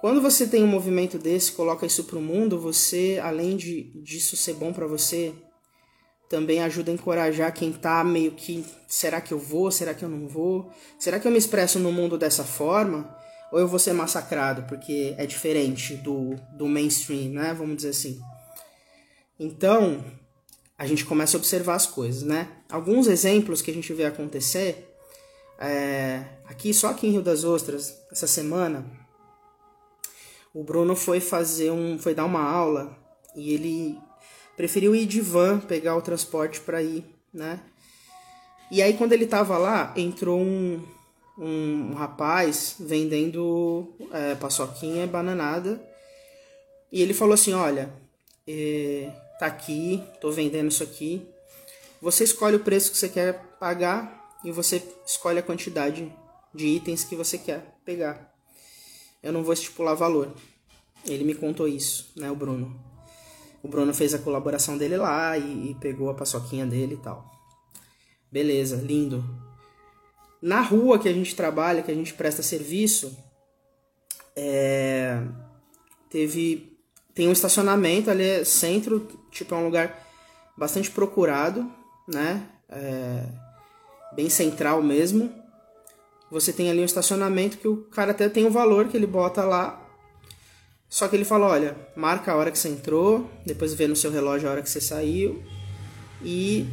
Quando 0.00 0.20
você 0.20 0.44
tem 0.44 0.64
um 0.64 0.66
movimento 0.66 1.16
desse, 1.16 1.52
coloca 1.52 1.86
isso 1.86 2.02
pro 2.02 2.20
mundo, 2.20 2.58
você, 2.58 3.20
além 3.22 3.56
de 3.56 3.84
disso 4.02 4.36
ser 4.36 4.54
bom 4.54 4.72
para 4.72 4.88
você, 4.88 5.32
também 6.28 6.60
ajuda 6.60 6.90
a 6.90 6.94
encorajar 6.94 7.54
quem 7.54 7.72
tá 7.72 8.02
meio 8.02 8.32
que, 8.32 8.66
será 8.88 9.20
que 9.20 9.32
eu 9.32 9.38
vou, 9.38 9.70
será 9.70 9.94
que 9.94 10.04
eu 10.04 10.08
não 10.08 10.26
vou? 10.26 10.72
Será 10.98 11.20
que 11.20 11.28
eu 11.28 11.30
me 11.30 11.38
expresso 11.38 11.78
no 11.78 11.92
mundo 11.92 12.18
dessa 12.18 12.42
forma? 12.42 13.16
Ou 13.52 13.60
eu 13.60 13.68
vou 13.68 13.78
ser 13.78 13.92
massacrado, 13.92 14.64
porque 14.64 15.14
é 15.16 15.24
diferente 15.24 15.94
do, 15.94 16.34
do 16.58 16.66
mainstream, 16.66 17.34
né? 17.34 17.54
Vamos 17.54 17.76
dizer 17.76 17.90
assim. 17.90 18.18
Então, 19.38 20.04
a 20.76 20.88
gente 20.88 21.04
começa 21.04 21.36
a 21.36 21.38
observar 21.38 21.76
as 21.76 21.86
coisas, 21.86 22.24
né? 22.24 22.48
Alguns 22.68 23.06
exemplos 23.06 23.62
que 23.62 23.70
a 23.70 23.74
gente 23.74 23.92
vê 23.92 24.06
acontecer, 24.06 24.91
é, 25.58 26.24
aqui 26.46 26.72
só 26.74 26.88
aqui 26.88 27.06
em 27.06 27.12
Rio 27.12 27.22
das 27.22 27.44
Ostras, 27.44 27.96
essa 28.10 28.26
semana, 28.26 28.84
o 30.54 30.62
Bruno 30.62 30.94
foi 30.94 31.20
fazer 31.20 31.70
um, 31.70 31.98
foi 31.98 32.14
dar 32.14 32.24
uma 32.24 32.42
aula 32.42 32.96
e 33.34 33.54
ele 33.54 33.98
preferiu 34.56 34.94
ir 34.94 35.06
de 35.06 35.20
van, 35.20 35.60
pegar 35.60 35.96
o 35.96 36.02
transporte 36.02 36.60
para 36.60 36.82
ir, 36.82 37.04
né? 37.32 37.60
E 38.70 38.82
aí 38.82 38.94
quando 38.94 39.12
ele 39.12 39.26
tava 39.26 39.56
lá, 39.56 39.92
entrou 39.96 40.40
um, 40.40 40.82
um, 41.38 41.94
rapaz 41.94 42.76
vendendo 42.78 43.94
é, 44.12 44.34
paçoquinha 44.34 45.06
bananada 45.06 45.82
e 46.90 47.00
ele 47.00 47.14
falou 47.14 47.34
assim, 47.34 47.54
olha, 47.54 47.92
é, 48.46 49.10
tá 49.38 49.46
aqui, 49.46 50.02
tô 50.20 50.30
vendendo 50.30 50.68
isso 50.68 50.82
aqui, 50.82 51.26
você 52.00 52.24
escolhe 52.24 52.56
o 52.56 52.60
preço 52.60 52.90
que 52.90 52.98
você 52.98 53.08
quer 53.08 53.42
pagar 53.58 54.21
e 54.44 54.50
você 54.50 54.82
escolhe 55.06 55.38
a 55.38 55.42
quantidade 55.42 56.12
de 56.54 56.66
itens 56.66 57.04
que 57.04 57.16
você 57.16 57.38
quer 57.38 57.78
pegar. 57.84 58.32
Eu 59.22 59.32
não 59.32 59.42
vou 59.42 59.52
estipular 59.52 59.94
valor. 59.94 60.32
Ele 61.04 61.24
me 61.24 61.34
contou 61.34 61.68
isso, 61.68 62.12
né, 62.16 62.30
o 62.30 62.36
Bruno. 62.36 62.78
O 63.62 63.68
Bruno 63.68 63.94
fez 63.94 64.12
a 64.12 64.18
colaboração 64.18 64.76
dele 64.76 64.96
lá 64.96 65.38
e, 65.38 65.70
e 65.70 65.74
pegou 65.76 66.10
a 66.10 66.14
paçoquinha 66.14 66.66
dele 66.66 66.94
e 66.94 66.98
tal. 66.98 67.30
Beleza, 68.30 68.76
lindo. 68.76 69.24
Na 70.40 70.60
rua 70.60 70.98
que 70.98 71.08
a 71.08 71.12
gente 71.12 71.36
trabalha, 71.36 71.82
que 71.82 71.90
a 71.90 71.94
gente 71.94 72.14
presta 72.14 72.42
serviço, 72.42 73.16
é... 74.34 75.22
teve 76.10 76.72
tem 77.14 77.28
um 77.28 77.32
estacionamento 77.32 78.10
ali, 78.10 78.24
é 78.24 78.44
centro, 78.44 79.06
tipo 79.30 79.54
é 79.54 79.58
um 79.58 79.64
lugar 79.64 79.96
bastante 80.56 80.90
procurado, 80.90 81.70
né? 82.08 82.48
É... 82.68 83.26
Bem 84.14 84.28
central 84.28 84.82
mesmo. 84.82 85.32
Você 86.30 86.52
tem 86.52 86.70
ali 86.70 86.80
um 86.80 86.84
estacionamento 86.84 87.58
que 87.58 87.68
o 87.68 87.84
cara 87.84 88.12
até 88.12 88.28
tem 88.28 88.46
um 88.46 88.50
valor 88.50 88.88
que 88.88 88.96
ele 88.96 89.06
bota 89.06 89.44
lá 89.44 89.82
só 90.92 91.08
que 91.08 91.16
ele 91.16 91.24
fala, 91.24 91.46
olha, 91.46 91.74
marca 91.96 92.32
a 92.32 92.36
hora 92.36 92.50
que 92.50 92.58
você 92.58 92.68
entrou, 92.68 93.26
depois 93.46 93.72
vê 93.72 93.86
no 93.86 93.96
seu 93.96 94.10
relógio 94.10 94.46
a 94.46 94.52
hora 94.52 94.60
que 94.60 94.68
você 94.68 94.78
saiu 94.78 95.42
e 96.22 96.66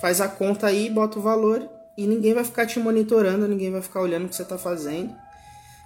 faz 0.00 0.20
a 0.20 0.26
conta 0.26 0.66
aí, 0.66 0.90
bota 0.90 1.16
o 1.16 1.22
valor 1.22 1.70
e 1.96 2.04
ninguém 2.04 2.34
vai 2.34 2.42
ficar 2.42 2.66
te 2.66 2.80
monitorando, 2.80 3.46
ninguém 3.46 3.70
vai 3.70 3.80
ficar 3.80 4.00
olhando 4.00 4.24
o 4.24 4.28
que 4.28 4.34
você 4.34 4.42
está 4.42 4.58
fazendo. 4.58 5.14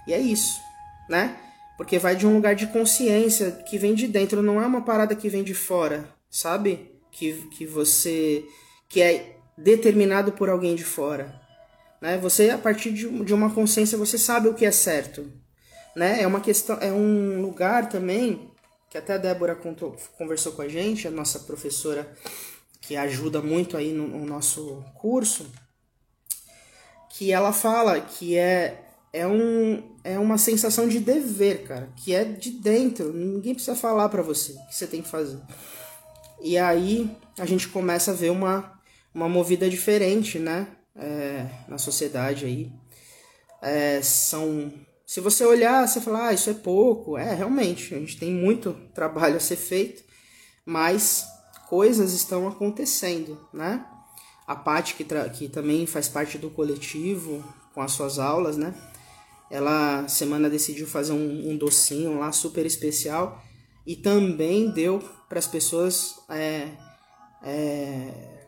E 0.07 0.13
é 0.13 0.19
isso, 0.19 0.59
né? 1.07 1.37
Porque 1.77 1.99
vai 1.99 2.15
de 2.15 2.25
um 2.25 2.33
lugar 2.33 2.55
de 2.55 2.65
consciência 2.65 3.51
que 3.51 3.77
vem 3.77 3.93
de 3.93 4.07
dentro, 4.07 4.41
não 4.41 4.59
é 4.59 4.65
uma 4.65 4.81
parada 4.81 5.15
que 5.15 5.29
vem 5.29 5.43
de 5.43 5.53
fora, 5.53 6.09
sabe? 6.27 6.89
Que, 7.11 7.33
que 7.55 7.67
você 7.67 8.43
que 8.89 8.99
é 8.99 9.37
determinado 9.57 10.31
por 10.31 10.49
alguém 10.49 10.75
de 10.75 10.83
fora, 10.83 11.33
né? 12.01 12.17
Você 12.17 12.49
a 12.49 12.57
partir 12.57 12.91
de, 12.91 13.33
uma 13.33 13.53
consciência 13.53 13.97
você 13.97 14.17
sabe 14.17 14.47
o 14.47 14.53
que 14.53 14.65
é 14.65 14.71
certo, 14.71 15.31
né? 15.95 16.21
É 16.21 16.27
uma 16.27 16.41
questão, 16.41 16.77
é 16.79 16.91
um 16.91 17.41
lugar 17.41 17.89
também 17.89 18.51
que 18.89 18.97
até 18.97 19.13
a 19.13 19.17
Débora 19.17 19.55
contou, 19.55 19.95
conversou 20.17 20.51
com 20.51 20.61
a 20.61 20.67
gente, 20.67 21.07
a 21.07 21.11
nossa 21.11 21.39
professora 21.39 22.11
que 22.81 22.95
ajuda 22.95 23.41
muito 23.41 23.77
aí 23.77 23.93
no, 23.93 24.07
no 24.07 24.25
nosso 24.25 24.83
curso, 24.95 25.49
que 27.09 27.31
ela 27.31 27.53
fala 27.53 28.01
que 28.01 28.37
é 28.37 28.87
é, 29.13 29.27
um, 29.27 29.83
é 30.03 30.17
uma 30.17 30.37
sensação 30.37 30.87
de 30.87 30.99
dever, 30.99 31.63
cara, 31.63 31.89
que 31.97 32.13
é 32.13 32.23
de 32.23 32.51
dentro, 32.51 33.11
ninguém 33.11 33.53
precisa 33.53 33.75
falar 33.75 34.09
para 34.09 34.21
você 34.21 34.53
o 34.53 34.67
que 34.67 34.75
você 34.75 34.87
tem 34.87 35.01
que 35.01 35.09
fazer. 35.09 35.39
E 36.41 36.57
aí 36.57 37.15
a 37.37 37.45
gente 37.45 37.67
começa 37.67 38.11
a 38.11 38.13
ver 38.13 38.31
uma, 38.31 38.79
uma 39.13 39.29
movida 39.29 39.69
diferente, 39.69 40.39
né, 40.39 40.67
é, 40.95 41.47
na 41.67 41.77
sociedade 41.77 42.45
aí. 42.45 42.71
É, 43.61 44.01
são 44.01 44.71
se 45.11 45.19
você 45.19 45.43
olhar, 45.43 45.85
você 45.85 45.99
falar, 45.99 46.29
ah, 46.29 46.33
isso 46.33 46.49
é 46.49 46.53
pouco. 46.53 47.17
É, 47.17 47.33
realmente, 47.33 47.93
a 47.93 47.99
gente 47.99 48.17
tem 48.17 48.31
muito 48.31 48.71
trabalho 48.95 49.35
a 49.35 49.41
ser 49.41 49.57
feito, 49.57 50.01
mas 50.65 51.25
coisas 51.67 52.13
estão 52.13 52.47
acontecendo, 52.47 53.37
né? 53.51 53.85
A 54.47 54.55
Paty, 54.55 54.93
que, 54.93 55.05
que 55.33 55.49
também 55.49 55.85
faz 55.85 56.07
parte 56.07 56.37
do 56.37 56.49
coletivo, 56.49 57.43
com 57.73 57.81
as 57.81 57.91
suas 57.91 58.19
aulas, 58.19 58.55
né? 58.55 58.73
Ela, 59.49 60.07
semana, 60.07 60.49
decidiu 60.49 60.87
fazer 60.87 61.11
um, 61.11 61.51
um 61.51 61.57
docinho 61.57 62.17
lá 62.17 62.31
super 62.31 62.65
especial 62.65 63.43
e 63.85 63.97
também 63.97 64.71
deu 64.71 65.03
para 65.27 65.39
as 65.39 65.47
pessoas 65.47 66.15
é, 66.29 66.69
é, 67.43 68.40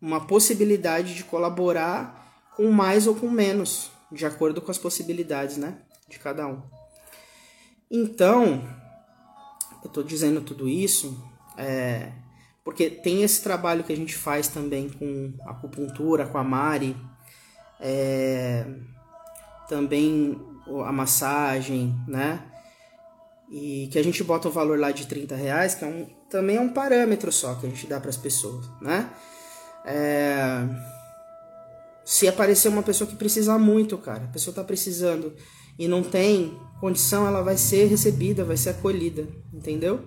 uma 0.00 0.26
possibilidade 0.26 1.14
de 1.14 1.24
colaborar 1.24 2.50
com 2.56 2.70
mais 2.70 3.06
ou 3.06 3.14
com 3.14 3.28
menos, 3.30 3.90
de 4.10 4.24
acordo 4.26 4.60
com 4.60 4.70
as 4.70 4.78
possibilidades, 4.78 5.56
né, 5.56 5.78
de 6.08 6.18
cada 6.18 6.46
um. 6.46 6.62
Então, 7.90 8.62
eu 9.82 9.88
estou 9.88 10.02
dizendo 10.02 10.40
tudo 10.40 10.68
isso 10.68 11.22
é, 11.56 12.12
porque 12.64 12.88
tem 12.88 13.22
esse 13.22 13.42
trabalho 13.42 13.84
que 13.84 13.92
a 13.92 13.96
gente 13.96 14.14
faz 14.14 14.48
também 14.48 14.88
com 14.88 15.34
acupuntura, 15.46 16.26
com 16.26 16.38
a 16.38 16.44
Mari, 16.44 16.96
é, 17.78 18.66
também 19.68 20.40
a 20.86 20.92
massagem, 20.92 21.94
né? 22.06 22.42
E 23.50 23.88
que 23.90 23.98
a 23.98 24.04
gente 24.04 24.22
bota 24.22 24.48
o 24.48 24.52
valor 24.52 24.78
lá 24.78 24.92
de 24.92 25.06
30 25.06 25.34
reais, 25.34 25.74
que 25.74 25.84
é 25.84 25.88
um, 25.88 26.06
também 26.28 26.56
é 26.56 26.60
um 26.60 26.68
parâmetro 26.68 27.32
só 27.32 27.54
que 27.56 27.66
a 27.66 27.68
gente 27.68 27.86
dá 27.86 27.98
para 27.98 28.10
as 28.10 28.16
pessoas, 28.16 28.70
né? 28.80 29.10
É, 29.84 30.66
se 32.04 32.26
aparecer 32.26 32.68
uma 32.68 32.82
pessoa 32.82 33.08
que 33.08 33.16
precisa 33.16 33.56
muito, 33.58 33.96
cara, 33.96 34.24
a 34.24 34.32
pessoa 34.32 34.54
tá 34.54 34.64
precisando 34.64 35.32
e 35.78 35.86
não 35.86 36.02
tem 36.02 36.58
condição, 36.80 37.26
ela 37.26 37.40
vai 37.40 37.56
ser 37.56 37.86
recebida, 37.86 38.44
vai 38.44 38.56
ser 38.56 38.70
acolhida, 38.70 39.28
entendeu? 39.52 40.00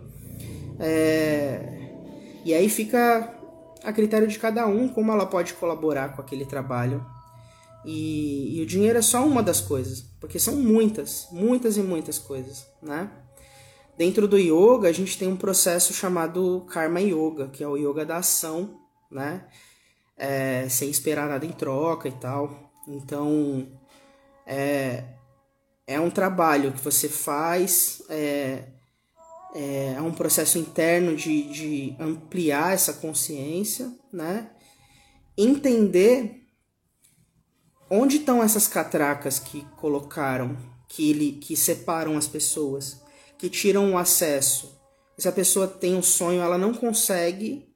É... 0.79 1.79
E 2.43 2.53
aí 2.53 2.67
fica 2.67 3.33
a 3.83 3.93
critério 3.93 4.27
de 4.27 4.37
cada 4.37 4.67
um 4.67 4.89
como 4.89 5.11
ela 5.11 5.25
pode 5.25 5.53
colaborar 5.53 6.15
com 6.15 6.21
aquele 6.21 6.45
trabalho. 6.45 7.05
E, 7.85 8.57
e 8.57 8.61
o 8.61 8.65
dinheiro 8.65 8.99
é 8.99 9.01
só 9.01 9.25
uma 9.25 9.41
das 9.41 9.61
coisas, 9.61 10.01
porque 10.19 10.39
são 10.39 10.55
muitas, 10.55 11.27
muitas 11.31 11.77
e 11.77 11.81
muitas 11.81 12.19
coisas, 12.19 12.67
né? 12.81 13.09
Dentro 13.97 14.27
do 14.27 14.37
yoga, 14.37 14.89
a 14.89 14.91
gente 14.91 15.17
tem 15.17 15.27
um 15.27 15.35
processo 15.35 15.93
chamado 15.93 16.65
Karma 16.69 16.99
Yoga, 16.99 17.47
que 17.47 17.63
é 17.63 17.67
o 17.67 17.77
yoga 17.77 18.05
da 18.05 18.17
ação, 18.17 18.82
né? 19.13 19.47
é, 20.17 20.67
sem 20.69 20.89
esperar 20.89 21.27
nada 21.27 21.45
em 21.45 21.51
troca 21.51 22.07
e 22.07 22.11
tal. 22.11 22.71
Então, 22.87 23.67
é, 24.45 25.03
é 25.87 25.99
um 25.99 26.09
trabalho 26.09 26.71
que 26.71 26.81
você 26.81 27.09
faz, 27.09 28.01
é, 28.09 28.65
é, 29.55 29.93
é 29.97 30.01
um 30.01 30.13
processo 30.13 30.57
interno 30.57 31.15
de, 31.15 31.43
de 31.51 31.95
ampliar 31.99 32.73
essa 32.73 32.93
consciência, 32.93 33.93
né? 34.11 34.51
Entender 35.37 36.41
onde 37.89 38.17
estão 38.17 38.43
essas 38.43 38.67
catracas 38.67 39.39
que 39.39 39.65
colocaram, 39.77 40.57
que, 40.87 41.09
ele, 41.09 41.33
que 41.33 41.55
separam 41.55 42.17
as 42.17 42.27
pessoas, 42.27 43.01
que 43.37 43.49
tiram 43.49 43.93
o 43.93 43.97
acesso. 43.97 44.79
Se 45.17 45.27
a 45.27 45.31
pessoa 45.31 45.67
tem 45.67 45.95
um 45.95 46.01
sonho, 46.01 46.41
ela 46.41 46.57
não 46.57 46.73
consegue 46.73 47.72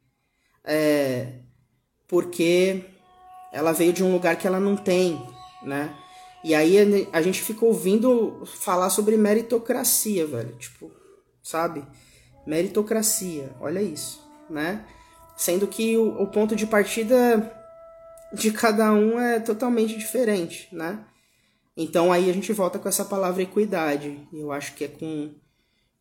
é, 0.67 1.39
porque 2.08 2.84
ela 3.53 3.71
veio 3.71 3.93
de 3.93 4.03
um 4.03 4.12
lugar 4.12 4.36
que 4.36 4.45
ela 4.45 4.60
não 4.60 4.75
tem, 4.75 5.25
né? 5.63 5.95
E 6.43 6.53
aí 6.53 7.08
a 7.12 7.21
gente 7.21 7.41
fica 7.41 7.65
ouvindo 7.65 8.43
falar 8.45 8.89
sobre 8.89 9.17
meritocracia, 9.17 10.27
velho. 10.27 10.56
Tipo, 10.58 10.91
sabe? 11.41 11.84
Meritocracia, 12.45 13.56
olha 13.60 13.82
isso, 13.82 14.21
né? 14.49 14.86
Sendo 15.36 15.67
que 15.67 15.97
o, 15.97 16.21
o 16.21 16.27
ponto 16.27 16.56
de 16.56 16.67
partida 16.67 17.53
de 18.34 18.51
cada 18.51 18.91
um 18.91 19.19
é 19.19 19.39
totalmente 19.39 19.97
diferente, 19.97 20.67
né? 20.71 20.99
Então 21.75 22.12
aí 22.12 22.30
a 22.30 22.34
gente 22.34 22.51
volta 22.53 22.77
com 22.80 22.89
essa 22.89 23.06
palavra 23.06 23.43
equidade. 23.43 24.27
Eu 24.34 24.51
acho 24.51 24.73
que 24.73 24.84
é 24.84 24.88
com, 24.88 25.34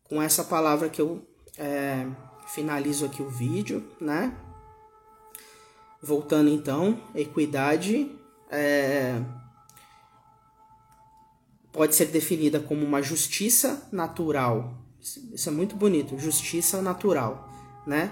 com 0.03 0.21
essa 0.21 0.43
palavra 0.43 0.89
que 0.89 1.01
eu 1.01 1.25
é, 1.57 2.05
finalizo 2.47 3.05
aqui 3.05 3.21
o 3.21 3.29
vídeo, 3.29 3.83
né? 3.99 4.35
Voltando 6.01 6.49
então, 6.49 7.01
equidade 7.15 8.11
é, 8.51 9.19
pode 11.71 11.95
ser 11.95 12.05
definida 12.05 12.59
como 12.59 12.85
uma 12.85 13.01
justiça 13.01 13.87
natural. 13.91 14.77
Isso 15.33 15.49
é 15.49 15.51
muito 15.51 15.75
bonito, 15.75 16.17
justiça 16.19 16.81
natural, 16.81 17.49
né? 17.85 18.11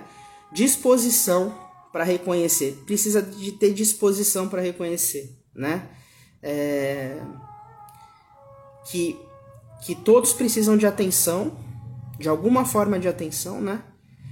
Disposição 0.52 1.54
para 1.92 2.04
reconhecer, 2.04 2.84
precisa 2.86 3.22
de 3.22 3.52
ter 3.54 3.74
disposição 3.74 4.50
para 4.50 4.62
reconhecer, 4.62 5.38
né? 5.54 5.90
É, 6.42 7.22
que 8.90 9.20
que 9.86 9.94
todos 9.94 10.34
precisam 10.34 10.76
de 10.76 10.88
atenção, 10.88 11.60
de 12.18 12.28
alguma 12.28 12.66
forma 12.66 12.98
de 12.98 13.08
atenção, 13.08 13.62
né? 13.62 13.84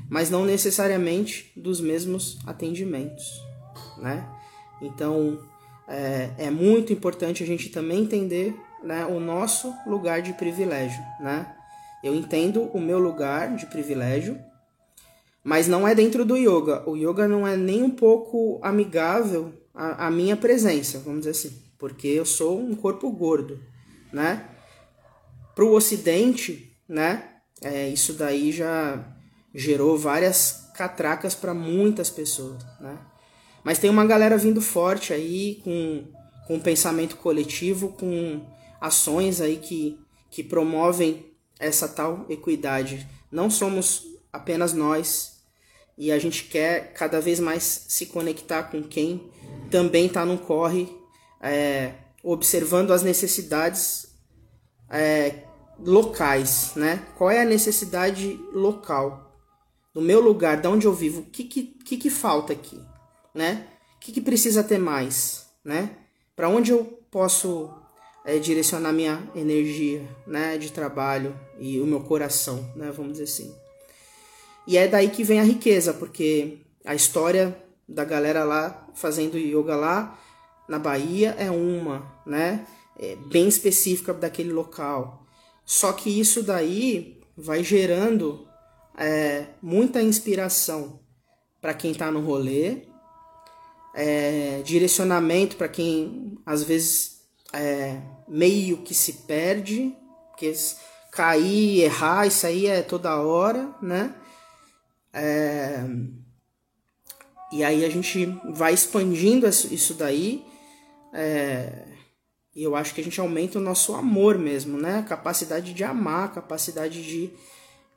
mas 0.10 0.30
não 0.30 0.46
necessariamente 0.46 1.52
dos 1.56 1.82
mesmos 1.82 2.38
atendimentos, 2.46 3.26
né? 4.04 4.28
Então 4.82 5.40
é, 5.88 6.32
é 6.38 6.50
muito 6.52 6.92
importante 6.92 7.42
a 7.42 7.48
gente 7.48 7.70
também 7.70 8.02
entender 8.02 8.54
né, 8.84 9.06
o 9.06 9.20
nosso 9.20 9.74
lugar 9.88 10.22
de 10.22 10.34
privilégio, 10.34 11.02
né? 11.22 11.56
Eu 12.04 12.14
entendo 12.14 12.64
o 12.74 12.82
meu 12.82 13.00
lugar 13.00 13.56
de 13.56 13.66
privilégio, 13.66 14.38
mas 15.42 15.70
não 15.70 15.88
é 15.88 15.96
dentro 15.96 16.26
do 16.26 16.36
yoga. 16.36 16.84
O 16.86 16.98
yoga 16.98 17.30
não 17.30 17.48
é 17.48 17.56
nem 17.56 17.82
um 17.82 17.90
pouco 17.90 18.60
amigável 18.62 19.54
à, 19.74 20.08
à 20.08 20.12
minha 20.12 20.36
presença, 20.36 21.00
vamos 21.00 21.22
dizer 21.22 21.32
assim, 21.32 21.64
porque 21.80 22.10
eu 22.10 22.26
sou 22.26 22.60
um 22.60 22.76
corpo 22.76 23.10
gordo, 23.10 23.58
né? 24.12 24.50
Para 25.56 25.64
o 25.64 25.74
Ocidente, 25.74 26.76
né? 26.90 27.30
É, 27.62 27.88
isso 27.88 28.14
daí 28.14 28.52
já 28.52 29.02
gerou 29.56 29.98
várias 29.98 30.70
catracas 30.76 31.34
para 31.34 31.54
muitas 31.54 32.10
pessoas, 32.10 32.62
né? 32.82 32.98
Mas 33.64 33.80
tem 33.80 33.90
uma 33.90 34.06
galera 34.06 34.38
vindo 34.38 34.62
forte 34.62 35.14
aí 35.14 35.62
com, 35.64 36.04
com 36.48 36.60
pensamento 36.60 37.16
coletivo, 37.18 37.90
com 37.90 38.42
ações 38.80 39.40
aí 39.40 39.58
que, 39.58 40.00
que 40.30 40.44
promovem 40.44 41.26
essa 41.60 41.88
tal 41.88 42.26
equidade. 42.30 43.08
Não 43.32 43.50
somos 43.50 44.06
apenas 44.32 44.74
nós 44.74 45.34
e 45.98 46.12
a 46.12 46.20
gente 46.20 46.46
quer 46.46 46.94
cada 46.94 47.22
vez 47.22 47.40
mais 47.40 47.86
se 47.88 48.08
conectar 48.08 48.64
com 48.64 48.84
quem 48.84 49.32
também 49.70 50.08
está 50.08 50.26
no 50.26 50.38
corre, 50.38 50.90
é, 51.40 51.94
observando 52.24 52.92
as 52.92 53.04
necessidades 53.04 54.08
é, 54.90 55.44
locais, 55.80 56.74
né? 56.76 57.06
Qual 57.18 57.30
é 57.30 57.42
a 57.42 57.46
necessidade 57.46 58.40
local? 58.54 59.32
No 59.94 60.02
meu 60.02 60.20
lugar, 60.20 60.60
de 60.60 60.68
onde 60.68 60.88
eu 60.88 60.94
vivo, 60.94 61.22
o 61.22 61.26
que, 61.26 61.44
que, 61.44 61.64
que, 61.64 61.98
que 61.98 62.10
falta 62.10 62.54
aqui? 62.54 62.80
Né? 63.34 63.68
O 63.96 64.00
que, 64.00 64.12
que 64.12 64.22
precisa 64.22 64.64
ter 64.64 64.78
mais, 64.78 65.48
né? 65.64 65.92
Para 66.36 66.50
onde 66.50 66.72
eu 66.72 66.86
posso 67.10 67.74
é, 68.26 68.40
direcionar 68.40 68.94
minha 68.94 69.22
energia, 69.36 70.08
né, 70.26 70.58
de 70.58 70.72
trabalho 70.72 71.38
e 71.60 71.80
o 71.80 71.86
meu 71.86 72.02
coração, 72.02 72.72
né, 72.76 72.92
vamos 72.92 73.14
dizer 73.14 73.26
assim. 73.26 73.54
E 74.66 74.78
é 74.78 74.88
daí 74.88 75.10
que 75.10 75.24
vem 75.24 75.40
a 75.40 75.44
riqueza, 75.44 75.94
porque 75.94 76.60
a 76.86 76.96
história 76.96 77.58
da 77.88 78.06
galera 78.06 78.44
lá 78.44 78.88
fazendo 78.94 79.38
yoga 79.38 79.76
lá 79.76 80.18
na 80.68 80.80
Bahia 80.80 81.36
é 81.38 81.52
uma, 81.52 82.12
né, 82.26 82.66
é 82.98 83.16
bem 83.16 83.48
específica 83.48 84.14
daquele 84.14 84.54
local. 84.54 85.26
Só 85.66 85.92
que 85.92 86.10
isso 86.10 86.44
daí 86.44 87.22
vai 87.36 87.64
gerando 87.64 88.48
é, 88.98 89.48
muita 89.62 90.02
inspiração 90.02 91.00
para 91.60 91.74
quem 91.74 91.92
está 91.92 92.12
no 92.12 92.22
rolê, 92.22 92.84
é, 93.94 94.62
direcionamento 94.64 95.56
para 95.56 95.68
quem 95.68 96.38
às 96.46 96.64
vezes 96.64 97.22
é, 97.54 98.00
meio 98.28 98.78
que 98.78 98.94
se 98.94 99.14
perde, 99.28 99.96
porque 100.30 100.54
cair, 101.12 101.82
errar, 101.82 102.26
isso 102.26 102.46
aí 102.46 102.66
é 102.66 102.82
toda 102.82 103.22
hora, 103.22 103.74
né? 103.82 104.16
É, 105.14 105.84
e 107.52 107.64
aí 107.64 107.86
a 107.86 107.90
gente 107.90 108.26
vai 108.52 108.74
expandindo 108.74 109.48
isso 109.48 109.94
daí. 109.94 110.44
É, 111.14 111.86
e 112.56 112.64
eu 112.64 112.76
acho 112.76 112.96
que 112.96 113.02
a 113.02 113.04
gente 113.04 113.20
aumenta 113.20 113.60
o 113.60 113.62
nosso 113.62 113.94
amor 113.94 114.40
mesmo, 114.40 114.78
né? 114.78 114.98
A 114.98 115.04
capacidade 115.04 115.72
de 115.72 115.84
amar, 115.84 116.26
a 116.26 116.30
capacidade 116.30 117.04
de, 117.04 117.32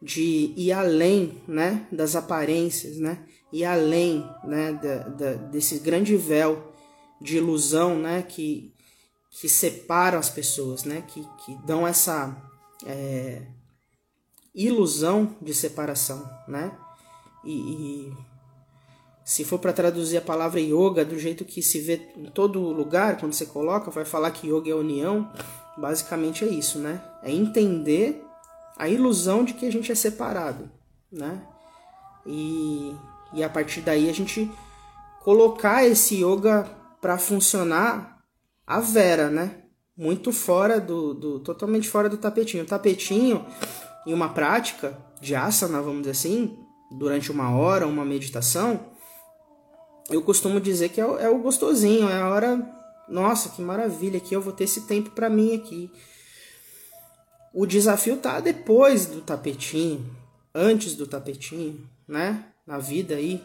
de 0.00 0.52
ir 0.56 0.72
além 0.72 1.42
né? 1.48 1.86
das 1.90 2.14
aparências, 2.14 2.98
né? 2.98 3.24
e 3.52 3.64
além 3.64 4.28
né, 4.44 4.72
da, 4.72 5.08
da, 5.08 5.34
desse 5.34 5.78
grande 5.78 6.16
véu 6.16 6.72
de 7.20 7.38
ilusão 7.38 7.98
né, 7.98 8.22
que, 8.22 8.72
que 9.30 9.48
separam 9.48 10.18
as 10.18 10.28
pessoas, 10.28 10.84
né, 10.84 11.02
que, 11.06 11.26
que 11.44 11.56
dão 11.64 11.86
essa 11.86 12.36
é, 12.84 13.46
ilusão 14.54 15.36
de 15.40 15.54
separação. 15.54 16.28
Né? 16.46 16.76
E, 17.44 17.52
e 17.52 18.12
se 19.24 19.44
for 19.44 19.58
para 19.58 19.72
traduzir 19.72 20.18
a 20.18 20.22
palavra 20.22 20.60
yoga 20.60 21.04
do 21.04 21.18
jeito 21.18 21.44
que 21.44 21.62
se 21.62 21.80
vê 21.80 22.08
em 22.16 22.26
todo 22.26 22.60
lugar, 22.60 23.18
quando 23.18 23.32
você 23.32 23.46
coloca, 23.46 23.90
vai 23.90 24.04
falar 24.04 24.30
que 24.32 24.48
yoga 24.48 24.70
é 24.70 24.74
união, 24.74 25.32
basicamente 25.78 26.44
é 26.44 26.48
isso, 26.48 26.78
né? 26.78 27.02
É 27.22 27.32
entender 27.32 28.25
a 28.76 28.88
ilusão 28.88 29.44
de 29.44 29.54
que 29.54 29.66
a 29.66 29.72
gente 29.72 29.90
é 29.90 29.94
separado, 29.94 30.70
né? 31.10 31.42
E 32.26 32.94
e 33.32 33.42
a 33.42 33.48
partir 33.48 33.80
daí 33.80 34.08
a 34.08 34.14
gente 34.14 34.50
colocar 35.20 35.84
esse 35.84 36.24
yoga 36.24 36.64
para 37.00 37.18
funcionar 37.18 38.22
a 38.66 38.80
vera, 38.80 39.28
né? 39.28 39.62
Muito 39.96 40.32
fora 40.32 40.80
do, 40.80 41.14
do 41.14 41.40
totalmente 41.40 41.88
fora 41.88 42.08
do 42.08 42.16
tapetinho. 42.16 42.64
O 42.64 42.66
tapetinho 42.66 43.44
em 44.06 44.14
uma 44.14 44.28
prática 44.30 44.96
de 45.20 45.34
asana, 45.34 45.82
vamos 45.82 46.00
dizer 46.00 46.12
assim, 46.12 46.58
durante 46.90 47.32
uma 47.32 47.56
hora, 47.56 47.86
uma 47.86 48.04
meditação, 48.04 48.80
eu 50.08 50.22
costumo 50.22 50.60
dizer 50.60 50.90
que 50.90 51.00
é 51.00 51.04
é 51.04 51.28
o 51.28 51.38
gostosinho, 51.38 52.08
é 52.08 52.20
a 52.20 52.28
hora, 52.28 52.74
nossa, 53.08 53.48
que 53.48 53.60
maravilha, 53.60 54.20
que 54.20 54.34
eu 54.34 54.40
vou 54.40 54.52
ter 54.52 54.64
esse 54.64 54.86
tempo 54.86 55.10
para 55.10 55.28
mim 55.28 55.54
aqui. 55.54 55.90
O 57.58 57.64
desafio 57.64 58.18
tá 58.18 58.38
depois 58.38 59.06
do 59.06 59.22
tapetinho, 59.22 60.14
antes 60.54 60.94
do 60.94 61.06
tapetinho, 61.06 61.88
né? 62.06 62.52
na 62.66 62.76
vida 62.76 63.14
aí 63.14 63.42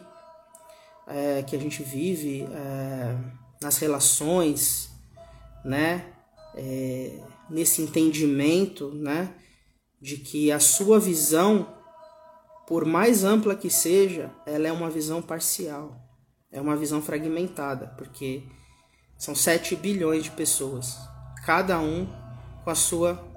é, 1.06 1.42
que 1.42 1.56
a 1.56 1.58
gente 1.58 1.82
vive, 1.82 2.42
é, 2.42 3.16
nas 3.58 3.78
relações, 3.78 4.90
né? 5.64 6.12
É, 6.54 7.20
nesse 7.48 7.80
entendimento, 7.80 8.92
né? 8.92 9.34
De 9.98 10.18
que 10.18 10.52
a 10.52 10.60
sua 10.60 11.00
visão, 11.00 11.74
por 12.66 12.84
mais 12.84 13.24
ampla 13.24 13.56
que 13.56 13.70
seja, 13.70 14.30
ela 14.44 14.68
é 14.68 14.72
uma 14.72 14.90
visão 14.90 15.22
parcial, 15.22 15.98
é 16.50 16.60
uma 16.60 16.76
visão 16.76 17.00
fragmentada, 17.00 17.94
porque 17.96 18.42
são 19.16 19.34
7 19.34 19.74
bilhões 19.74 20.24
de 20.24 20.30
pessoas, 20.32 20.98
cada 21.46 21.80
um 21.80 22.06
com 22.62 22.68
a 22.68 22.74
sua 22.74 23.31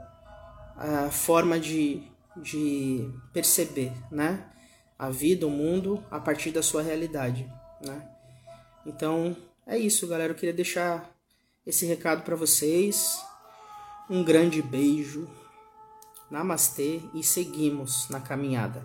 a 0.77 1.09
forma 1.09 1.59
de, 1.59 2.03
de 2.38 3.09
perceber, 3.33 3.93
né? 4.11 4.51
a 4.97 5.09
vida, 5.09 5.45
o 5.45 5.49
mundo, 5.49 6.03
a 6.09 6.19
partir 6.19 6.51
da 6.51 6.63
sua 6.63 6.81
realidade, 6.81 7.49
né? 7.81 8.09
Então, 8.85 9.35
é 9.65 9.77
isso, 9.77 10.07
galera. 10.07 10.31
Eu 10.31 10.38
queria 10.38 10.53
deixar 10.53 11.11
esse 11.65 11.85
recado 11.85 12.23
para 12.23 12.35
vocês. 12.35 13.19
Um 14.09 14.23
grande 14.23 14.61
beijo. 14.61 15.27
Namastê 16.29 17.01
e 17.13 17.23
seguimos 17.23 18.09
na 18.09 18.19
caminhada. 18.19 18.83